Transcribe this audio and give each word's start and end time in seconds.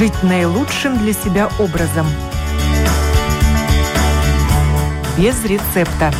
жить 0.00 0.22
наилучшим 0.22 0.96
для 0.96 1.12
себя 1.12 1.50
образом. 1.58 2.06
Без 5.18 5.44
рецепта. 5.44 6.10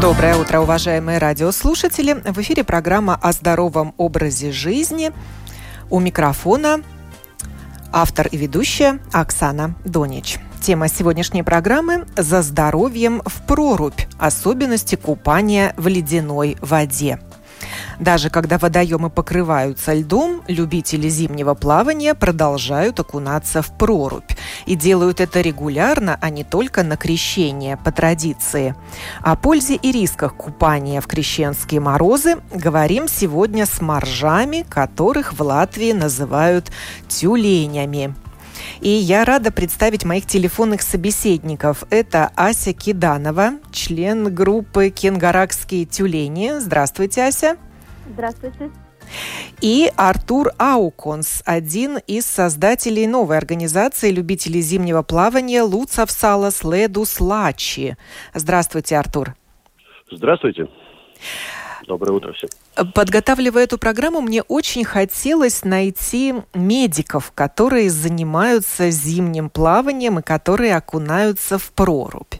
Доброе 0.00 0.34
утро, 0.34 0.58
уважаемые 0.58 1.18
радиослушатели. 1.18 2.14
В 2.14 2.40
эфире 2.40 2.64
программа 2.64 3.14
о 3.14 3.30
здоровом 3.30 3.94
образе 3.96 4.50
жизни. 4.50 5.12
У 5.88 6.00
микрофона 6.00 6.82
автор 7.92 8.26
и 8.26 8.36
ведущая 8.36 8.98
Оксана 9.12 9.76
Донич. 9.84 10.40
Тема 10.60 10.88
сегодняшней 10.88 11.42
программы– 11.42 12.06
«За 12.16 12.42
здоровьем 12.42 13.22
в 13.24 13.42
прорубь. 13.46 14.00
Особенности 14.18 14.96
купания 14.96 15.72
в 15.76 15.86
ледяной 15.86 16.56
воде». 16.60 17.18
Даже 17.98 18.30
когда 18.30 18.58
водоемы 18.58 19.10
покрываются 19.10 19.92
льдом, 19.94 20.42
любители 20.46 21.08
зимнего 21.08 21.54
плавания 21.54 22.14
продолжают 22.14 23.00
окунаться 23.00 23.62
в 23.62 23.76
прорубь. 23.76 24.30
И 24.66 24.76
делают 24.76 25.20
это 25.20 25.40
регулярно, 25.40 26.18
а 26.20 26.30
не 26.30 26.44
только 26.44 26.84
на 26.84 26.96
крещение 26.96 27.76
по 27.76 27.90
традиции. 27.90 28.74
О 29.20 29.34
пользе 29.36 29.74
и 29.76 29.90
рисках 29.90 30.34
купания 30.34 31.00
в 31.00 31.06
крещенские 31.06 31.80
морозы 31.80 32.36
говорим 32.52 33.08
сегодня 33.08 33.66
с 33.66 33.80
моржами, 33.80 34.64
которых 34.68 35.32
в 35.32 35.42
Латвии 35.42 35.92
называют 35.92 36.70
тюленями. 37.08 38.14
И 38.80 38.88
я 38.88 39.24
рада 39.24 39.50
представить 39.50 40.04
моих 40.04 40.26
телефонных 40.26 40.82
собеседников. 40.82 41.84
Это 41.90 42.30
Ася 42.36 42.72
Киданова, 42.72 43.52
член 43.72 44.34
группы 44.34 44.90
«Кенгаракские 44.90 45.84
тюлени». 45.84 46.58
Здравствуйте, 46.58 47.24
Ася. 47.24 47.56
Здравствуйте. 48.08 48.70
И 49.60 49.90
Артур 49.96 50.52
Ауконс, 50.58 51.42
один 51.46 51.98
из 52.06 52.26
создателей 52.26 53.06
новой 53.06 53.38
организации 53.38 54.10
любителей 54.10 54.60
зимнего 54.60 55.02
плавания 55.02 55.62
Луцав 55.62 56.10
Салас 56.10 56.62
Ледус 56.62 57.20
Лачи. 57.20 57.96
Здравствуйте, 58.34 58.96
Артур. 58.96 59.34
Здравствуйте. 60.10 60.68
Доброе 61.86 62.12
утро 62.12 62.32
всем. 62.34 62.50
Подготавливая 62.94 63.64
эту 63.64 63.76
программу, 63.76 64.20
мне 64.20 64.42
очень 64.42 64.84
хотелось 64.84 65.64
найти 65.64 66.34
медиков, 66.54 67.32
которые 67.34 67.90
занимаются 67.90 68.90
зимним 68.90 69.50
плаванием 69.50 70.20
и 70.20 70.22
которые 70.22 70.76
окунаются 70.76 71.58
в 71.58 71.72
прорубь. 71.72 72.34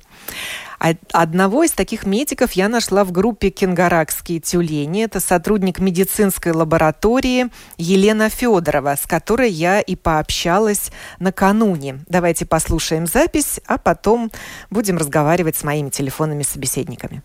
Одного 1.12 1.64
из 1.64 1.72
таких 1.72 2.06
медиков 2.06 2.53
я 2.53 2.69
нашла 2.69 3.03
в 3.03 3.11
группе 3.11 3.50
«Кенгаракские 3.50 4.39
тюлени». 4.39 5.03
Это 5.03 5.19
сотрудник 5.19 5.80
медицинской 5.80 6.52
лаборатории 6.52 7.48
Елена 7.78 8.28
Федорова, 8.28 8.95
с 8.95 9.05
которой 9.05 9.50
я 9.50 9.80
и 9.80 9.97
пообщалась 9.97 10.92
накануне. 11.19 11.98
Давайте 12.06 12.47
послушаем 12.47 13.08
запись, 13.08 13.61
а 13.67 13.77
потом 13.77 14.30
будем 14.70 14.98
разговаривать 14.98 15.56
с 15.56 15.64
моими 15.64 15.89
телефонными 15.91 16.45
собеседниками. 16.45 17.23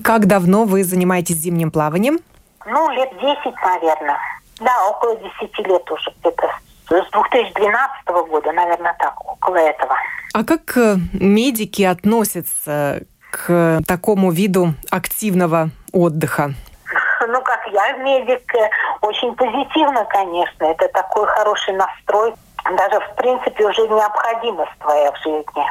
Как 0.00 0.26
давно 0.26 0.64
вы 0.64 0.84
занимаетесь 0.84 1.36
зимним 1.36 1.70
плаванием? 1.70 2.18
Ну, 2.66 2.90
лет 2.90 3.10
10, 3.20 3.54
наверное. 3.62 4.18
Да, 4.60 4.88
около 4.88 5.16
10 5.16 5.58
лет 5.66 5.90
уже 5.90 6.10
где-то. 6.20 6.48
С 6.88 7.10
2012 7.10 8.28
года, 8.28 8.52
наверное, 8.52 8.94
так, 8.98 9.14
около 9.24 9.56
этого. 9.56 9.94
А 10.34 10.44
как 10.44 10.76
э, 10.76 10.96
медики 11.12 11.82
относятся 11.82 13.02
к 13.30 13.80
такому 13.86 14.30
виду 14.30 14.74
активного 14.90 15.70
отдыха? 15.92 16.54
Ну, 17.28 17.40
как 17.42 17.60
я 17.72 17.92
медик, 17.98 18.52
э, 18.54 18.68
очень 19.00 19.32
позитивно, 19.36 20.04
конечно. 20.06 20.64
Это 20.64 20.88
такой 20.88 21.26
хороший 21.28 21.74
настрой. 21.74 22.34
Даже, 22.64 23.00
в 23.00 23.14
принципе, 23.16 23.66
уже 23.66 23.82
необходимость 23.88 24.72
твоя 24.80 25.12
в 25.12 25.16
жизни. 25.18 25.64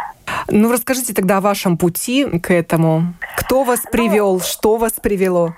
Ну, 0.49 0.71
расскажите 0.71 1.13
тогда 1.13 1.37
о 1.37 1.41
вашем 1.41 1.77
пути 1.77 2.39
к 2.39 2.51
этому. 2.51 3.13
Кто 3.37 3.63
вас 3.63 3.81
привел, 3.91 4.33
ну, 4.33 4.39
что 4.39 4.75
вас 4.75 4.93
привело? 4.93 5.53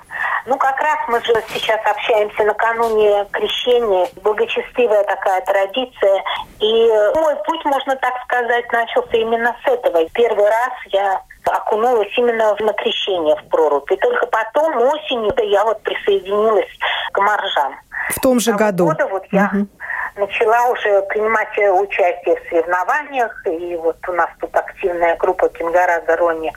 Ну, 0.45 0.57
как 0.57 0.79
раз 0.79 0.97
мы 1.07 1.23
же 1.23 1.33
сейчас 1.53 1.79
общаемся 1.85 2.43
накануне 2.43 3.25
крещения. 3.31 4.07
Благочестивая 4.23 5.03
такая 5.05 5.41
традиция. 5.41 6.23
И 6.59 6.87
мой 7.15 7.35
путь, 7.45 7.63
можно 7.65 7.95
так 7.95 8.13
сказать, 8.25 8.71
начался 8.71 9.17
именно 9.17 9.55
с 9.63 9.67
этого. 9.67 10.05
Первый 10.13 10.45
раз 10.45 10.71
я 10.87 11.21
окунулась 11.45 12.11
именно 12.17 12.55
на 12.59 12.73
крещение 12.73 13.35
в 13.37 13.47
прорубь. 13.49 13.89
И 13.91 13.95
только 13.97 14.27
потом, 14.27 14.75
осенью, 14.77 15.33
я 15.49 15.63
вот 15.63 15.81
присоединилась 15.81 16.69
к 17.11 17.19
моржам. 17.19 17.75
В 18.09 18.19
том 18.19 18.39
же 18.39 18.51
а 18.51 18.55
году? 18.55 18.85
Года 18.85 19.07
вот 19.07 19.23
я 19.31 19.49
угу. 19.53 19.67
Начала 20.15 20.69
уже 20.69 21.01
принимать 21.03 21.57
участие 21.57 22.35
в 22.35 22.49
соревнованиях. 22.49 23.45
И 23.47 23.75
вот 23.75 23.97
у 24.07 24.13
нас 24.13 24.29
тут 24.39 24.55
активная 24.55 25.15
группа 25.17 25.49
Кенгара 25.49 26.01
Гарони 26.01 26.51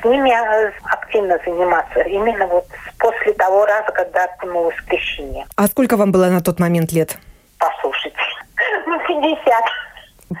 с 0.00 0.04
ними 0.04 0.30
э, 0.30 0.72
активно 0.84 1.38
заниматься. 1.44 2.00
Именно 2.00 2.46
вот 2.46 2.66
после 2.98 3.32
того 3.34 3.66
раза, 3.66 3.92
когда 3.92 4.24
окунулась 4.24 4.76
в 4.76 4.86
крещение. 4.86 5.46
А 5.56 5.66
сколько 5.66 5.96
вам 5.96 6.12
было 6.12 6.26
на 6.26 6.40
тот 6.40 6.58
момент 6.58 6.92
лет? 6.92 7.18
Послушайте, 7.58 8.16
ну, 8.86 8.98
50. 9.06 9.64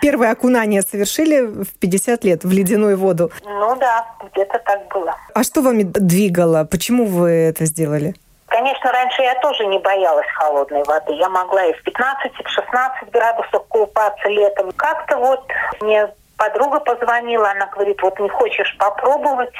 Первое 0.00 0.32
окунание 0.32 0.82
совершили 0.82 1.42
в 1.42 1.78
50 1.78 2.24
лет 2.24 2.44
в 2.44 2.50
ледяную 2.50 2.96
воду. 2.96 3.30
Ну 3.44 3.76
да, 3.76 4.06
где-то 4.32 4.58
так 4.64 4.88
было. 4.88 5.14
А 5.34 5.44
что 5.44 5.62
вами 5.62 5.82
двигало? 5.82 6.64
Почему 6.64 7.04
вы 7.04 7.30
это 7.30 7.66
сделали? 7.66 8.14
Конечно, 8.54 8.92
раньше 8.92 9.20
я 9.20 9.34
тоже 9.40 9.66
не 9.66 9.80
боялась 9.80 10.28
холодной 10.34 10.84
воды. 10.84 11.12
Я 11.14 11.28
могла 11.28 11.64
и 11.64 11.72
в 11.72 11.82
15, 11.82 12.32
и 12.38 12.42
в 12.44 12.48
16 12.48 13.10
градусов 13.10 13.66
купаться 13.66 14.28
летом. 14.28 14.70
Как-то 14.76 15.16
вот 15.16 15.44
мне 15.80 16.08
подруга 16.38 16.78
позвонила, 16.78 17.50
она 17.50 17.66
говорит, 17.66 18.00
вот 18.00 18.16
не 18.20 18.28
хочешь 18.28 18.76
попробовать? 18.78 19.52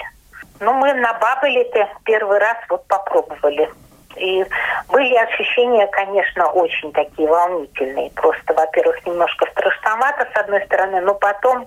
Ну, 0.60 0.74
мы 0.74 0.94
на 0.94 1.12
Бабеле-то 1.14 1.88
первый 2.04 2.38
раз 2.38 2.56
вот 2.68 2.86
попробовали. 2.86 3.68
И 4.14 4.46
были 4.90 5.16
ощущения, 5.16 5.88
конечно, 5.88 6.52
очень 6.52 6.92
такие 6.92 7.26
волнительные. 7.26 8.10
Просто, 8.10 8.54
во-первых, 8.54 9.04
немножко 9.04 9.50
страшновато, 9.50 10.28
с 10.32 10.38
одной 10.38 10.64
стороны, 10.66 11.00
но 11.00 11.16
потом 11.16 11.66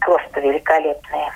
просто 0.00 0.40
великолепные. 0.40 1.32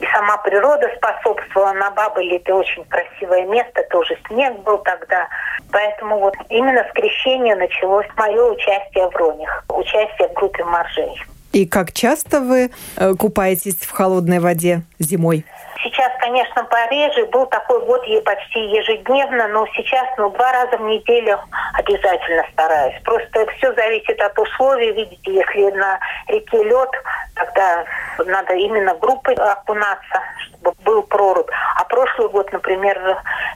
И 0.00 0.06
сама 0.06 0.36
природа 0.38 0.88
способствовала. 0.96 1.72
На 1.72 1.90
Бабеле 1.90 2.36
это 2.36 2.54
очень 2.54 2.84
красивое 2.84 3.46
место, 3.46 3.82
тоже 3.90 4.16
снег 4.28 4.58
был 4.60 4.78
тогда. 4.78 5.28
Поэтому 5.72 6.18
вот 6.18 6.34
именно 6.48 6.84
с 6.88 6.92
крещения 6.92 7.56
началось 7.56 8.06
мое 8.16 8.52
участие 8.52 9.08
в 9.10 9.16
Ронях, 9.16 9.64
участие 9.68 10.28
в 10.28 10.32
группе 10.34 10.64
моржей. 10.64 11.16
И 11.52 11.66
как 11.66 11.92
часто 11.92 12.40
вы 12.40 12.70
э, 12.96 13.14
купаетесь 13.14 13.76
в 13.76 13.90
холодной 13.90 14.40
воде 14.40 14.82
зимой? 14.98 15.44
Сейчас, 15.82 16.10
конечно, 16.20 16.64
пореже. 16.64 17.26
Был 17.26 17.46
такой 17.46 17.84
год 17.84 18.02
почти 18.24 18.60
ежедневно, 18.60 19.48
но 19.48 19.66
сейчас 19.74 20.06
ну, 20.16 20.30
два 20.30 20.52
раза 20.52 20.76
в 20.78 20.82
неделю 20.82 21.38
обязательно 21.74 22.44
стараюсь. 22.52 22.94
Просто 23.04 23.46
все 23.56 23.72
зависит 23.74 24.20
от 24.20 24.38
условий. 24.38 24.92
Видите, 24.92 25.32
если 25.32 25.70
на 25.72 25.98
реке 26.28 26.62
лед, 26.64 26.90
тогда 27.34 27.84
надо 28.24 28.54
именно 28.54 28.94
группой 28.94 29.34
окунаться, 29.34 30.22
чтобы 30.46 30.74
был 30.84 31.02
прорубь. 31.02 31.50
А 31.76 31.84
прошлый 31.84 32.28
год, 32.30 32.50
например, 32.52 32.98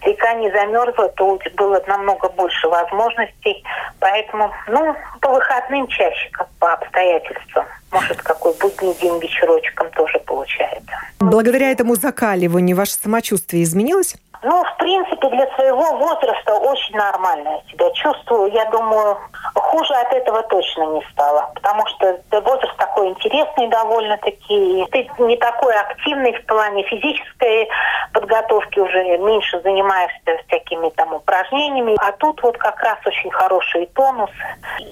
река 0.03 0.35
не 0.35 0.51
замерзла, 0.51 1.09
то 1.11 1.39
было 1.57 1.83
намного 1.87 2.29
больше 2.31 2.69
возможностей. 2.69 3.65
Поэтому, 3.99 4.53
ну, 4.69 4.95
по 5.21 5.31
выходным 5.31 5.87
чаще, 5.89 6.29
как 6.33 6.49
по 6.59 6.73
обстоятельствам. 6.73 7.67
Может, 7.93 8.23
какой 8.23 8.55
будний 8.61 8.95
день 8.95 9.19
вечерочком 9.19 9.91
тоже 9.91 10.19
получается. 10.21 10.93
Благодаря 11.19 11.73
этому 11.73 11.97
закаливанию 12.11 12.77
ваше 12.77 12.95
самочувствие 12.95 13.63
изменилось? 13.63 14.17
Ну, 14.43 14.65
в 14.65 14.77
принципе, 14.79 15.29
для 15.29 15.47
своего 15.55 15.97
возраста 15.99 16.55
очень 16.55 16.97
нормально 16.97 17.63
себя 17.71 17.91
чувствую. 17.93 18.51
Я 18.53 18.65
думаю, 18.71 19.19
хуже 19.55 19.93
от 19.95 20.13
этого 20.15 20.43
точно 20.45 20.95
не 20.95 21.03
стало. 21.13 21.51
Потому 21.55 21.87
что 21.87 22.19
возраст 22.41 22.77
такой 22.79 23.09
интересный 23.09 23.69
довольно-таки. 23.69 24.87
Ты 24.93 25.11
не 25.19 25.37
такой 25.37 25.75
активный 25.75 26.33
в 26.33 26.47
плане 26.47 26.83
физической 26.85 27.69
подготовки, 28.13 28.79
уже 28.79 29.19
меньше 29.19 29.61
занимаешься 29.63 30.43
всякими 30.47 30.89
там 30.91 31.13
упражнениями. 31.15 31.97
А 32.01 32.13
тут 32.13 32.43
вот 32.43 32.57
как 32.57 32.81
раз 32.81 32.99
очень 33.05 33.31
хороший 33.31 33.87
тонус. 33.95 34.31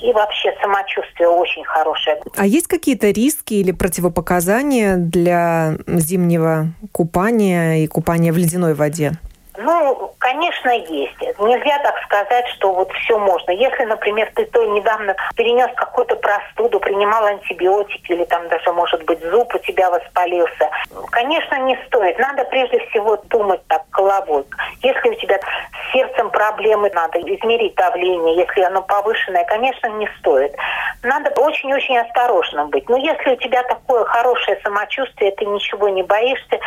И 0.03 0.13
вообще 0.13 0.55
самочувствие 0.61 1.29
очень 1.29 1.65
хорошее. 1.65 2.21
А 2.37 2.45
есть 2.45 2.67
какие-то 2.67 3.11
риски 3.11 3.55
или 3.55 3.73
противопоказания 3.73 4.97
для 4.97 5.73
зимнего 5.87 6.67
купания 6.93 7.77
и 7.77 7.87
купания 7.87 8.33
в 8.33 8.37
ледяной 8.37 8.75
воде? 8.75 9.13
Ну, 9.59 10.08
конечно, 10.19 10.71
есть. 10.71 11.21
Нельзя 11.39 11.79
так 11.79 11.99
сказать, 12.05 12.47
что 12.49 12.73
вот 12.73 12.91
все 12.93 13.19
можно. 13.19 13.51
Если, 13.51 13.85
например, 13.85 14.31
ты 14.35 14.45
то 14.47 14.65
недавно 14.65 15.15
перенес 15.37 15.71
какую-то 15.77 16.17
простуду, 16.17 16.81
принимал 16.81 17.25
антибиотики 17.25 18.13
или 18.13 18.25
там 18.25 18.49
даже, 18.49 18.73
может 18.73 19.05
быть, 19.05 19.21
зуб 19.23 19.55
у 19.55 19.59
тебя 19.59 19.91
воспалился, 19.91 20.71
конечно, 21.11 21.57
не 21.61 21.77
стоит. 21.87 22.19
Надо 22.19 22.45
прежде 22.45 22.79
всего 22.89 23.17
думать 23.29 23.61
так 23.69 23.83
головой. 23.91 24.45
Если 24.83 25.09
у 25.09 25.15
тебя 25.15 25.39
с 25.39 25.93
сердцем 25.93 26.31
проблемы, 26.31 26.91
надо 26.95 27.19
измерить 27.21 27.75
давление. 27.75 28.37
Если 28.37 28.61
оно 28.63 28.83
повышенное, 28.83 29.45
конечно, 29.45 29.87
не 29.89 30.09
стоит. 30.19 30.55
Надо 31.03 31.31
очень-очень 31.41 31.99
осторожно 31.99 32.67
быть. 32.67 32.89
Но 32.89 32.97
если 32.97 33.31
у 33.31 33.37
тебя 33.37 33.63
такое 33.63 34.05
хорошее 34.05 34.59
самочувствие, 34.63 35.31
ты 35.33 35.47
ничего 35.47 35.89
не 35.89 36.03
боишься, 36.03 36.59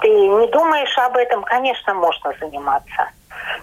ты 0.00 0.08
не 0.08 0.46
думаешь 0.48 0.96
об 0.98 1.16
этом, 1.16 1.42
конечно, 1.42 1.94
можно 1.94 2.32
заниматься. 2.38 3.07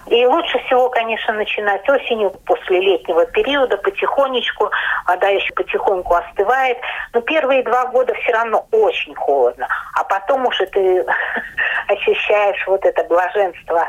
И 0.06 0.24
лучше 0.24 0.58
всего, 0.66 0.88
конечно, 0.88 1.34
начинать 1.34 1.88
осенью, 1.88 2.30
после 2.44 2.80
летнего 2.80 3.26
периода, 3.26 3.76
потихонечку. 3.76 4.70
Вода 5.06 5.28
еще 5.28 5.52
потихоньку 5.54 6.14
остывает. 6.14 6.78
Но 7.12 7.20
первые 7.22 7.62
два 7.64 7.86
года 7.86 8.14
все 8.14 8.32
равно 8.32 8.66
очень 8.70 9.14
холодно. 9.14 9.66
А 9.94 10.04
потом 10.04 10.46
уже 10.46 10.66
ты 10.66 11.04
ощущаешь 11.88 12.64
вот 12.66 12.84
это 12.84 13.02
блаженство, 13.04 13.88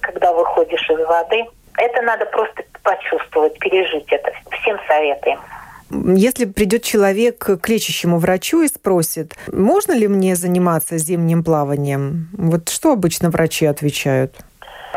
когда 0.00 0.32
выходишь 0.32 0.88
из 0.88 1.06
воды. 1.06 1.44
Это 1.76 2.02
надо 2.02 2.24
просто 2.26 2.62
почувствовать, 2.82 3.58
пережить 3.58 4.10
это. 4.10 4.32
Всем 4.50 4.78
советуем. 4.88 5.40
Если 5.90 6.46
придет 6.46 6.82
человек 6.82 7.38
к 7.38 7.68
лечащему 7.68 8.18
врачу 8.18 8.62
и 8.62 8.68
спросит, 8.68 9.34
можно 9.52 9.92
ли 9.92 10.08
мне 10.08 10.34
заниматься 10.34 10.98
зимним 10.98 11.44
плаванием, 11.44 12.28
вот 12.32 12.68
что 12.68 12.92
обычно 12.92 13.30
врачи 13.30 13.66
отвечают? 13.66 14.34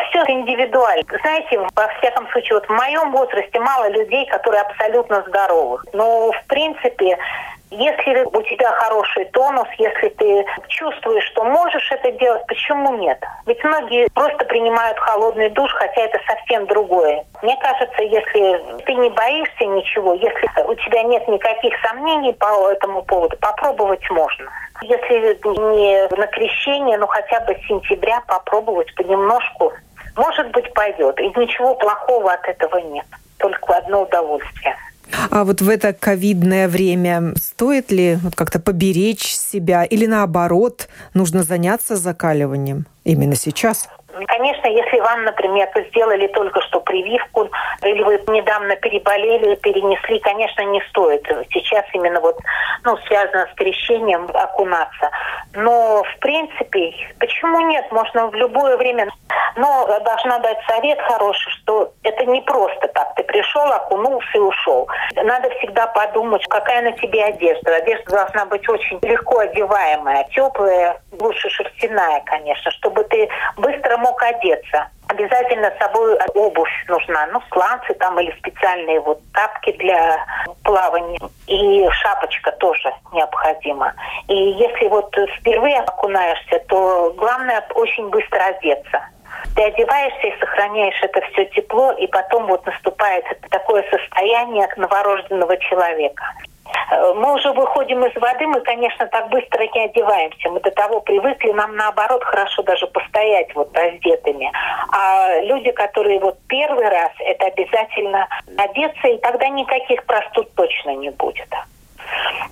Все 0.10 0.24
индивидуально. 0.28 1.04
Знаете, 1.22 1.60
во 1.60 1.88
всяком 2.00 2.28
случае, 2.30 2.60
вот 2.60 2.68
в 2.68 2.72
моем 2.72 3.12
возрасте 3.12 3.60
мало 3.60 3.90
людей, 3.90 4.26
которые 4.28 4.62
абсолютно 4.62 5.24
здоровы. 5.28 5.80
Но, 5.94 6.32
в 6.32 6.48
принципе, 6.48 7.18
если 7.70 8.24
у 8.24 8.42
тебя 8.44 8.72
хороший 8.72 9.26
тонус, 9.26 9.68
если 9.78 10.10
ты 10.10 10.46
чувствуешь, 10.70 11.26
что 11.26 11.44
можешь 11.44 11.92
это 11.92 12.12
делать, 12.14 12.46
почему 12.48 12.96
нет? 12.98 13.22
Ведь 13.46 13.62
многие 13.64 14.08
просто 14.14 14.46
принимают 14.46 14.98
холодный 15.00 15.50
душ, 15.50 15.72
хотя 15.74 16.02
это 16.02 16.20
совсем 16.26 16.66
другое. 16.68 17.26
Мне 17.42 17.58
кажется, 17.58 18.04
если 18.04 18.82
ты 18.84 18.94
не 18.94 19.10
боишься 19.10 19.66
ничего, 19.66 20.14
если 20.14 20.48
у 20.66 20.76
тебя 20.76 21.04
нет 21.04 21.28
никаких 21.28 21.74
сомнений 21.86 22.34
по 22.34 22.72
этому 22.72 23.04
поводу, 23.04 23.36
попробовать 23.38 24.10
можно. 24.12 24.50
Если 24.84 25.38
не 25.44 26.08
на 26.16 26.28
крещение, 26.28 26.98
ну 26.98 27.08
хотя 27.08 27.42
бы 27.42 27.54
с 27.54 27.68
сентября 27.68 28.22
попробовать 28.28 28.94
понемножку, 28.96 29.74
может 30.18 30.52
быть, 30.52 30.74
пойдет. 30.74 31.20
И 31.20 31.28
ничего 31.28 31.76
плохого 31.76 32.34
от 32.34 32.46
этого 32.48 32.78
нет. 32.78 33.06
Только 33.38 33.78
одно 33.78 34.04
удовольствие. 34.04 34.76
А 35.32 35.46
вот 35.46 35.62
в 35.62 35.70
это 35.70 35.94
ковидное 35.94 36.68
время 36.68 37.34
стоит 37.38 37.92
ли 37.92 38.18
вот 38.22 38.36
как-то 38.36 38.60
поберечь 38.60 39.34
себя 39.34 39.86
или 39.86 40.06
наоборот 40.06 40.90
нужно 41.14 41.44
заняться 41.44 41.96
закаливанием 41.96 42.86
именно 43.06 43.36
сейчас? 43.36 43.88
Конечно, 44.26 44.68
если 44.68 45.00
вам, 45.00 45.24
например, 45.24 45.70
сделали 45.90 46.28
только 46.28 46.62
что 46.62 46.80
прививку, 46.80 47.50
или 47.84 48.02
вы 48.04 48.22
недавно 48.28 48.76
переболели, 48.76 49.56
перенесли, 49.56 50.20
конечно, 50.20 50.62
не 50.64 50.82
стоит. 50.90 51.28
Сейчас 51.52 51.86
именно 51.94 52.20
вот, 52.20 52.38
ну, 52.84 52.98
связано 53.08 53.48
с 53.52 53.56
крещением 53.56 54.30
окунаться. 54.34 55.12
Но, 55.54 56.04
в 56.04 56.20
принципе, 56.20 56.94
почему 57.20 57.60
нет? 57.68 57.92
Можно 57.92 58.28
в 58.28 58.36
любое 58.36 58.78
время. 58.78 59.10
Но 59.56 59.88
должна 60.02 60.40
дать 60.40 60.60
совет 60.68 61.00
хороший, 61.02 61.52
что 61.52 61.92
это 62.04 62.26
не 62.26 62.42
просто 62.42 62.88
так. 62.90 63.16
Ты 63.16 63.24
пришел, 63.24 63.72
окунулся 63.72 64.30
и 64.36 64.40
ушел. 64.40 64.88
Надо 65.16 65.50
всегда 65.58 65.88
подумать, 65.88 66.46
какая 66.48 66.84
на 66.84 66.92
тебе 66.94 67.24
одежда. 67.24 67.76
Одежда 67.76 68.12
должна 68.12 68.46
быть 68.46 68.68
очень 68.70 69.00
легко 69.02 69.40
одеваемая, 69.40 70.28
теплая, 70.32 71.02
лучше 71.20 71.50
шерстяная, 71.50 72.22
конечно, 72.26 72.70
чтобы 72.72 73.04
ты 73.06 73.28
быстро 73.58 73.98
мог 73.98 74.07
одеться. 74.16 74.90
Обязательно 75.08 75.72
с 75.72 75.80
собой 75.80 76.20
обувь 76.36 76.86
нужна, 76.88 77.28
ну, 77.28 77.42
сланцы 77.52 77.94
там 77.94 78.20
или 78.20 78.32
специальные 78.40 79.00
вот 79.00 79.20
тапки 79.34 79.72
для 79.74 80.18
плавания. 80.64 81.20
И 81.48 81.88
шапочка 81.92 82.52
тоже 82.54 82.94
необходима. 83.14 83.94
И 84.28 84.36
если 84.36 84.88
вот 84.88 85.16
впервые 85.40 85.80
окунаешься, 85.80 86.60
то 86.68 87.14
главное 87.18 87.66
очень 87.74 88.10
быстро 88.10 88.44
одеться. 88.44 89.02
Ты 89.56 89.64
одеваешься 89.64 90.28
и 90.28 90.40
сохраняешь 90.40 91.02
это 91.02 91.22
все 91.32 91.46
тепло, 91.46 91.92
и 91.94 92.08
потом 92.08 92.48
вот 92.48 92.66
наступает 92.66 93.26
такое 93.50 93.84
состояние 93.90 94.68
новорожденного 94.76 95.58
человека. 95.58 96.24
Э, 96.92 97.14
мы 97.14 97.34
уже 97.34 97.52
выходим 97.52 98.06
из 98.06 98.16
воды, 98.16 98.48
мы, 98.48 98.62
конечно, 98.62 99.08
так 99.08 99.30
быстро 99.30 99.64
не 99.74 99.86
одеваемся. 99.86 100.50
Мы 100.50 100.60
до 100.60 100.72
того 100.72 101.02
привыкли, 101.02 101.52
нам 101.52 101.76
наоборот 101.76 102.24
хорошо 102.24 102.64
даже 102.64 102.88
постоять 102.88 103.54
вот 103.56 103.76
раздетыми. 103.76 104.52
А 104.92 105.40
люди, 105.42 105.72
которые 105.72 106.20
вот 106.20 106.38
первый 106.48 106.88
раз, 106.88 107.12
это 107.20 107.48
обязательно 107.48 108.28
одеться, 108.58 109.08
и 109.08 109.18
тогда 109.18 109.48
никаких 109.50 110.06
простуд 110.06 110.54
точно 110.56 110.96
не 110.96 111.10
будет. 111.10 111.50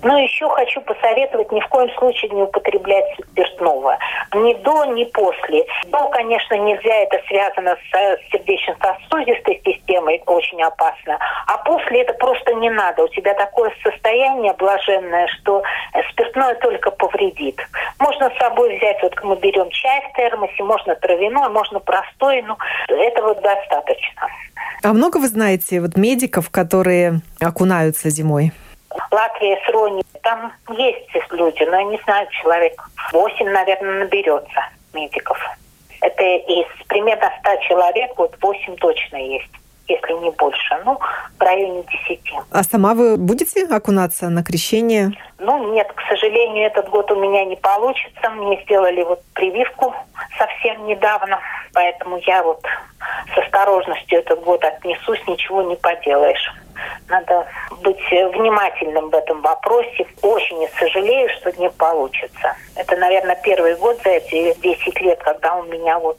Но 0.02 0.18
еще 0.18 0.48
хочу 0.50 0.80
посоветовать 0.82 1.50
ни 1.52 1.60
в 1.60 1.68
коем 1.68 1.90
случае 1.98 2.30
не 2.30 2.42
употреблять 2.42 3.04
спиртного. 3.18 3.98
Ни 4.34 4.54
до, 4.54 4.84
ни 4.86 5.04
после. 5.04 5.64
До, 5.86 6.08
конечно, 6.10 6.54
нельзя, 6.54 6.94
это 6.94 7.20
связано 7.26 7.76
с 7.76 8.30
сердечно-сосудистой 8.30 9.60
системой, 9.64 10.22
очень 10.26 10.62
опасно. 10.62 11.18
А 11.46 11.58
после 11.58 12.02
это 12.02 12.12
просто 12.14 12.54
не 12.54 12.70
надо. 12.70 13.04
У 13.04 13.08
тебя 13.08 13.34
такое 13.34 13.72
состояние 13.82 14.52
блаженное, 14.54 15.26
что 15.28 15.62
спиртное 16.10 16.54
только 16.56 16.90
повредит. 16.90 17.60
Можно 17.98 18.30
с 18.30 18.38
собой 18.38 18.76
взять, 18.76 19.02
вот 19.02 19.14
мы 19.22 19.36
берем 19.36 19.70
чай 19.70 20.02
в 20.10 20.16
термосе, 20.16 20.62
можно 20.62 20.94
травяной, 20.96 21.48
можно 21.48 21.80
простой, 21.80 22.42
но 22.42 22.56
этого 22.88 23.34
достаточно. 23.34 24.28
А 24.82 24.92
много 24.92 25.18
вы 25.18 25.28
знаете 25.28 25.80
вот 25.80 25.96
медиков, 25.96 26.50
которые 26.50 27.20
окунаются 27.40 28.10
зимой? 28.10 28.52
Латвия 29.10 29.58
с 29.66 29.72
Рони, 29.72 30.02
там 30.22 30.52
есть 30.70 31.08
люди, 31.32 31.62
но 31.64 31.76
я 31.76 31.84
не 31.84 32.00
знаю, 32.04 32.28
человек 32.42 32.82
8, 33.12 33.48
наверное, 33.48 34.04
наберется 34.04 34.68
медиков. 34.92 35.38
Это 36.00 36.22
из 36.22 36.66
примерно 36.88 37.30
100 37.40 37.56
человек, 37.68 38.12
вот 38.16 38.36
8 38.40 38.76
точно 38.76 39.16
есть 39.16 39.50
если 39.88 40.12
не 40.14 40.30
больше, 40.30 40.76
ну, 40.84 40.98
в 41.38 41.42
районе 41.42 41.84
10. 42.08 42.20
А 42.50 42.62
сама 42.64 42.94
вы 42.94 43.16
будете 43.16 43.66
окунаться 43.66 44.28
на 44.28 44.42
крещение? 44.42 45.12
Ну, 45.38 45.72
нет, 45.72 45.92
к 45.92 46.00
сожалению, 46.08 46.66
этот 46.66 46.88
год 46.88 47.10
у 47.12 47.16
меня 47.16 47.44
не 47.44 47.56
получится. 47.56 48.30
Мне 48.30 48.60
сделали 48.64 49.02
вот 49.02 49.22
прививку 49.34 49.94
совсем 50.38 50.86
недавно, 50.86 51.40
поэтому 51.72 52.18
я 52.18 52.42
вот 52.42 52.64
с 53.34 53.38
осторожностью 53.38 54.18
этот 54.18 54.42
год 54.42 54.64
отнесусь, 54.64 55.20
ничего 55.26 55.62
не 55.62 55.76
поделаешь. 55.76 56.52
Надо 57.08 57.46
быть 57.82 58.00
внимательным 58.10 59.10
в 59.10 59.14
этом 59.14 59.42
вопросе. 59.42 60.06
Очень 60.22 60.68
сожалею, 60.78 61.28
что 61.38 61.52
не 61.60 61.70
получится. 61.70 62.54
Это, 62.74 62.96
наверное, 62.96 63.38
первый 63.42 63.76
год 63.76 63.98
за 64.02 64.10
эти 64.10 64.58
10 64.60 65.00
лет, 65.00 65.18
когда 65.22 65.56
у 65.56 65.64
меня 65.64 65.98
вот 65.98 66.18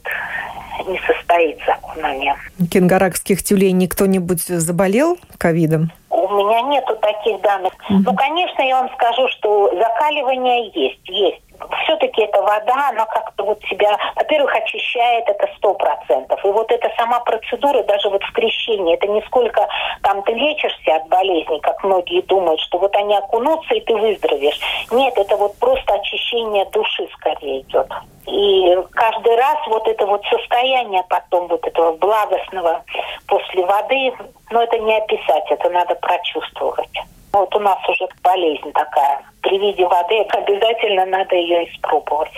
не 0.88 1.00
состоится 1.00 1.74
окунание. 1.74 2.36
Кенгаракских 2.72 3.44
тюленей 3.44 3.88
кто-нибудь 3.88 4.42
заболел 4.42 5.18
ковидом? 5.38 5.92
У 6.10 6.28
меня 6.30 6.62
нету 6.62 6.96
таких 6.98 7.42
данных. 7.42 7.74
Mm-hmm. 7.74 8.04
Ну, 8.06 8.16
конечно, 8.16 8.62
я 8.62 8.82
вам 8.82 8.90
скажу, 8.94 9.28
что 9.30 9.72
закаливание 9.76 10.72
есть, 10.74 11.00
есть 11.06 11.42
все-таки 11.84 12.22
эта 12.22 12.42
вода, 12.42 12.90
она 12.90 13.06
как-то 13.06 13.44
вот 13.44 13.62
себя, 13.64 13.98
во-первых, 14.16 14.56
очищает 14.56 15.28
это 15.28 15.50
сто 15.58 15.74
процентов. 15.74 16.44
И 16.44 16.48
вот 16.48 16.72
эта 16.72 16.90
сама 16.98 17.20
процедура, 17.22 17.84
даже 17.84 18.10
вот 18.10 18.24
в 18.24 18.32
крещении, 18.34 18.96
это 18.96 19.08
не 19.08 19.22
сколько 19.24 19.68
там 20.04 20.22
ты 20.24 20.34
лечишься 20.34 20.96
от 20.96 21.08
болезней, 21.08 21.60
как 21.62 21.84
многие 21.84 22.22
думают, 22.22 22.60
что 22.62 22.78
вот 22.78 22.96
они 22.96 23.16
окунутся 23.16 23.74
и 23.74 23.82
ты 23.82 23.96
выздоровеешь. 23.96 24.60
Нет, 24.92 25.18
это 25.18 25.36
вот 25.38 25.58
просто 25.60 25.94
очищение 25.94 26.66
души 26.66 27.08
скорее 27.14 27.62
идет. 27.62 27.88
И 28.28 28.78
каждый 28.92 29.36
раз 29.36 29.58
вот 29.68 29.88
это 29.88 30.06
вот 30.06 30.24
состояние 30.26 31.04
потом 31.10 31.48
вот 31.48 31.66
этого 31.66 31.94
благостного 31.94 32.84
после 33.28 33.66
воды, 33.66 34.14
ну 34.52 34.62
это 34.62 34.78
не 34.80 34.98
описать, 34.98 35.46
это 35.50 35.70
надо 35.70 35.96
прочувствовать. 35.96 36.92
Вот 37.34 37.56
у 37.56 37.60
нас 37.60 37.78
уже 37.90 38.08
болезнь 38.24 38.72
такая. 38.74 39.22
При 39.42 39.58
виде 39.60 39.86
воды 39.86 40.22
обязательно 40.30 41.06
надо 41.06 41.36
ее 41.36 41.70
испробовать. 41.70 42.34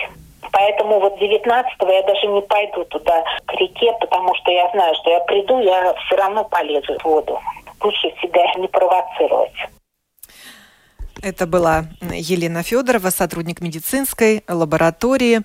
Поэтому 0.52 1.00
вот 1.00 1.20
19-го 1.20 1.90
я 1.90 2.02
даже 2.02 2.26
не 2.26 2.42
пойду 2.42 2.84
туда 2.84 3.24
к 3.46 3.52
реке, 3.54 3.92
потому 4.00 4.34
что 4.34 4.50
я 4.50 4.68
знаю, 4.72 4.94
что 4.96 5.10
я 5.10 5.20
приду, 5.20 5.60
я 5.60 5.94
все 5.94 6.16
равно 6.16 6.44
полезу 6.44 6.98
в 6.98 7.04
воду. 7.04 7.38
Лучше 7.82 8.12
себя 8.20 8.42
не 8.56 8.68
провоцировать. 8.68 9.54
Это 11.22 11.46
была 11.46 11.84
Елена 12.00 12.62
Федорова, 12.62 13.10
сотрудник 13.10 13.60
медицинской 13.60 14.42
лаборатории 14.48 15.40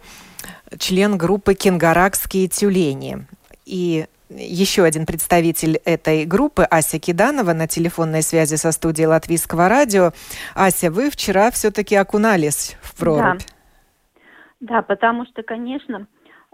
член 0.80 1.18
группы 1.18 1.54
«Кенгаракские 1.54 2.48
тюлени». 2.48 3.26
И 3.66 4.06
еще 4.30 4.84
один 4.84 5.06
представитель 5.06 5.78
этой 5.86 6.26
группы, 6.26 6.64
Ася 6.64 7.00
Киданова, 7.00 7.54
на 7.54 7.68
телефонной 7.68 8.22
связи 8.22 8.56
со 8.56 8.72
студией 8.72 9.08
Латвийского 9.08 9.70
радио. 9.70 10.12
Ася, 10.56 10.92
вы 10.92 11.10
вчера 11.10 11.52
все-таки 11.52 11.96
окунались 11.96 12.78
в 12.82 12.98
прорубь. 12.98 13.42
Да, 14.60 14.76
да 14.76 14.82
потому 14.82 15.26
что, 15.26 15.44
конечно, 15.44 16.08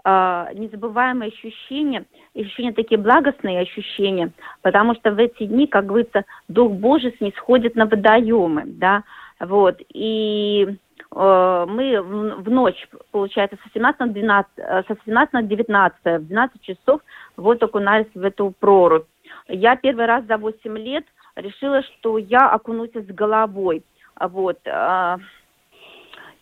а, 0.04 0.48
незабываемые 0.54 1.28
ощущения, 1.28 2.04
ощущения 2.34 2.72
такие 2.72 2.98
благостные 3.00 3.60
ощущения, 3.60 4.32
потому 4.60 4.94
что 4.94 5.12
в 5.12 5.18
эти 5.18 5.46
дни, 5.46 5.66
как 5.66 5.86
говорится, 5.86 6.24
Дух 6.48 6.72
Божий 6.72 7.14
снисходит 7.18 7.76
на 7.76 7.86
водоемы, 7.86 8.64
да, 8.66 9.04
вот, 9.38 9.80
и 9.88 10.76
мы 11.14 12.00
в, 12.00 12.50
ночь, 12.50 12.88
получается, 13.10 13.58
со 13.62 13.70
17 13.74 14.00
на 14.00 14.06
12, 14.06 14.52
э, 14.56 14.82
со 14.88 14.96
17 15.04 15.32
на 15.34 15.42
19, 15.42 15.98
в 16.04 16.26
12 16.26 16.62
часов 16.62 17.02
вот 17.36 17.62
окунались 17.62 18.10
в 18.14 18.24
эту 18.24 18.54
прорубь. 18.58 19.04
Я 19.48 19.76
первый 19.76 20.06
раз 20.06 20.24
за 20.24 20.38
8 20.38 20.78
лет 20.78 21.04
решила, 21.36 21.82
что 21.82 22.16
я 22.16 22.48
окунусь 22.50 22.94
с 22.94 23.06
головой, 23.06 23.82
вот, 24.18 24.58
э, 24.64 25.16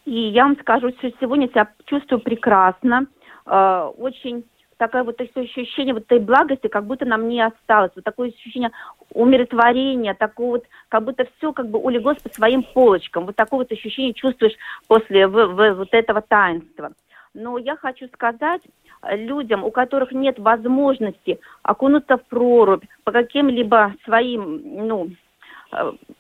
и 0.05 0.29
я 0.29 0.45
вам 0.45 0.57
скажу, 0.61 0.91
что 0.91 1.11
сегодня 1.21 1.49
себя 1.49 1.69
чувствую 1.87 2.21
прекрасно, 2.21 3.07
э, 3.47 3.91
очень 3.99 4.45
такое 4.81 5.05
вот 5.05 5.21
ощущение 5.21 5.93
вот 5.93 6.05
этой 6.05 6.21
благости, 6.21 6.67
как 6.67 6.87
будто 6.87 7.05
нам 7.05 7.29
не 7.29 7.41
осталось. 7.43 7.93
Вот 7.95 8.03
такое 8.03 8.31
ощущение 8.31 8.71
умиротворения, 9.13 10.15
такое 10.15 10.47
вот, 10.47 10.65
как 10.89 11.05
будто 11.05 11.27
все 11.37 11.53
как 11.53 11.69
бы 11.69 11.79
улеглось 11.79 12.17
по 12.19 12.31
своим 12.31 12.63
полочкам. 12.63 13.27
Вот 13.27 13.37
такое 13.37 13.59
вот 13.59 13.73
ощущение 13.73 14.15
чувствуешь 14.15 14.57
после 14.89 15.27
в, 15.27 15.33
в, 15.33 15.75
вот 15.75 15.89
этого 15.93 16.23
таинства. 16.23 16.93
Но 17.35 17.59
я 17.59 17.77
хочу 17.77 18.09
сказать 18.09 18.63
людям, 19.03 19.65
у 19.65 19.71
которых 19.71 20.13
нет 20.13 20.39
возможности 20.39 21.39
окунуться 21.63 22.17
в 22.17 22.25
прорубь 22.25 22.85
по 23.05 23.13
каким-либо 23.13 23.95
своим, 24.05 24.87
ну, 24.89 25.11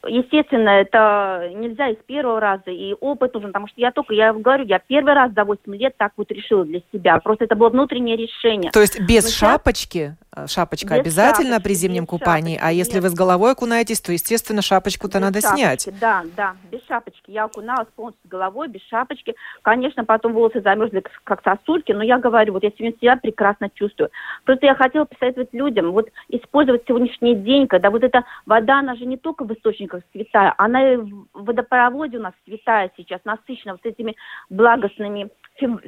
естественно, 0.06 0.70
это 0.70 1.50
нельзя 1.54 1.88
из 1.88 1.96
первого 2.06 2.40
раза, 2.40 2.70
и 2.70 2.94
опыт 3.00 3.34
нужен, 3.34 3.50
потому 3.50 3.68
что 3.68 3.80
я 3.80 3.90
только, 3.90 4.14
я 4.14 4.32
говорю, 4.32 4.64
я 4.64 4.78
первый 4.78 5.14
раз 5.14 5.32
за 5.32 5.44
8 5.44 5.74
лет 5.76 5.94
так 5.96 6.12
вот 6.16 6.30
решила 6.30 6.64
для 6.64 6.80
себя. 6.92 7.18
Просто 7.18 7.44
это 7.44 7.56
было 7.56 7.68
внутреннее 7.68 8.16
решение. 8.16 8.70
То 8.70 8.80
есть 8.80 9.00
без 9.00 9.24
Но 9.24 9.30
шапочки? 9.30 9.88
Сейчас... 9.88 10.16
Шапочка 10.46 10.94
без 10.94 11.00
обязательно 11.00 11.54
шапочки, 11.54 11.64
при 11.64 11.74
зимнем 11.74 12.06
купании, 12.06 12.54
шапочки, 12.54 12.68
а 12.68 12.72
если 12.72 12.94
нет. 12.94 13.02
вы 13.02 13.08
с 13.08 13.14
головой 13.14 13.52
окунаетесь, 13.52 14.00
то, 14.00 14.12
естественно, 14.12 14.62
шапочку-то 14.62 15.18
без 15.18 15.22
надо 15.22 15.40
шапочки, 15.40 15.56
снять. 15.56 15.88
Да, 16.00 16.24
да, 16.36 16.56
без 16.70 16.80
шапочки. 16.86 17.30
Я 17.30 17.44
окуналась 17.44 17.88
полностью 17.96 18.20
с 18.26 18.30
головой, 18.30 18.68
без 18.68 18.80
шапочки. 18.82 19.34
Конечно, 19.62 20.04
потом 20.04 20.32
волосы 20.32 20.60
замерзли 20.60 21.02
как 21.24 21.42
сосульки, 21.42 21.90
но 21.92 22.04
я 22.04 22.18
говорю, 22.18 22.52
вот 22.52 22.62
я 22.62 22.70
сегодня 22.70 22.96
себя 23.00 23.16
прекрасно 23.16 23.70
чувствую. 23.74 24.10
Просто 24.44 24.66
я 24.66 24.74
хотела 24.76 25.04
посоветовать 25.04 25.52
людям, 25.52 25.90
вот 25.90 26.08
использовать 26.28 26.84
сегодняшний 26.86 27.34
день, 27.34 27.66
когда 27.66 27.90
вот 27.90 28.04
эта 28.04 28.24
вода, 28.46 28.78
она 28.78 28.94
же 28.94 29.06
не 29.06 29.16
только 29.16 29.44
в 29.44 29.52
источниках 29.52 30.02
святая, 30.12 30.54
она 30.58 30.92
и 30.92 30.96
в 30.96 31.26
водопроводе 31.32 32.18
у 32.18 32.22
нас 32.22 32.34
святая 32.44 32.90
сейчас, 32.96 33.20
насыщена 33.24 33.72
вот 33.72 33.84
этими 33.84 34.14
благостными 34.48 35.30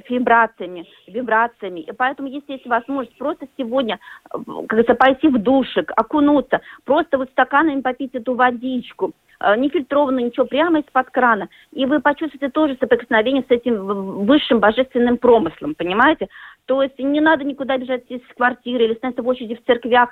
вибрациями, 0.09 0.87
вибрациями. 1.07 1.81
И 1.81 1.93
поэтому, 1.93 2.29
если 2.29 2.53
есть 2.53 2.67
возможность 2.67 3.17
просто 3.19 3.47
сегодня, 3.57 3.99
как 4.31 4.43
говорится, 4.45 4.95
пойти 4.95 5.29
в 5.29 5.39
душик, 5.39 5.93
окунуться, 5.97 6.61
просто 6.85 7.19
вот 7.19 7.31
стаканами 7.31 7.81
попить 7.81 8.15
эту 8.15 8.35
водичку, 8.35 9.09
э, 9.09 9.13
не 9.57 9.69
фильтрованную, 9.69 10.27
ничего, 10.27 10.47
прямо 10.47 10.81
из-под 10.81 11.11
крана. 11.11 11.49
И 11.73 11.87
вы 11.87 12.01
почувствуете 12.01 12.49
тоже 12.49 12.77
соприкосновение 12.81 13.43
с 13.43 13.51
этим 13.51 14.25
высшим 14.25 14.61
божественным 14.61 15.19
промыслом, 15.19 15.75
понимаете? 15.75 16.29
То 16.67 16.83
есть 16.83 16.99
не 16.99 17.21
надо 17.21 17.45
никуда 17.45 17.77
бежать 17.77 18.05
из 18.09 18.21
квартиры 18.37 18.85
или 18.85 18.95
становиться 18.95 19.23
в 19.23 19.29
очереди 19.29 19.57
в 19.57 19.65
церквях. 19.65 20.11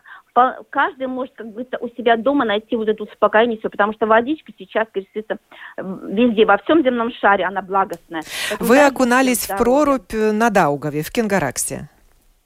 Каждый 0.70 1.06
может 1.06 1.34
как 1.34 1.46
бы 1.52 1.66
у 1.80 1.88
себя 1.90 2.16
дома 2.16 2.44
найти 2.44 2.76
вот 2.76 2.88
это 2.88 3.04
успокоение, 3.04 3.58
все, 3.58 3.70
потому 3.70 3.92
что 3.92 4.06
водичка 4.06 4.52
сейчас, 4.58 4.88
говорится, 4.92 5.38
везде, 5.76 6.44
во 6.46 6.58
всем 6.58 6.82
земном 6.82 7.12
шаре, 7.12 7.44
она 7.44 7.62
благостная. 7.62 8.22
Поэтому 8.48 8.68
Вы 8.68 8.80
окунались 8.80 9.48
в 9.48 9.56
прорубь 9.56 10.12
на 10.12 10.50
Даугаве, 10.50 11.02
в 11.02 11.12
Кенгараксе? 11.12 11.88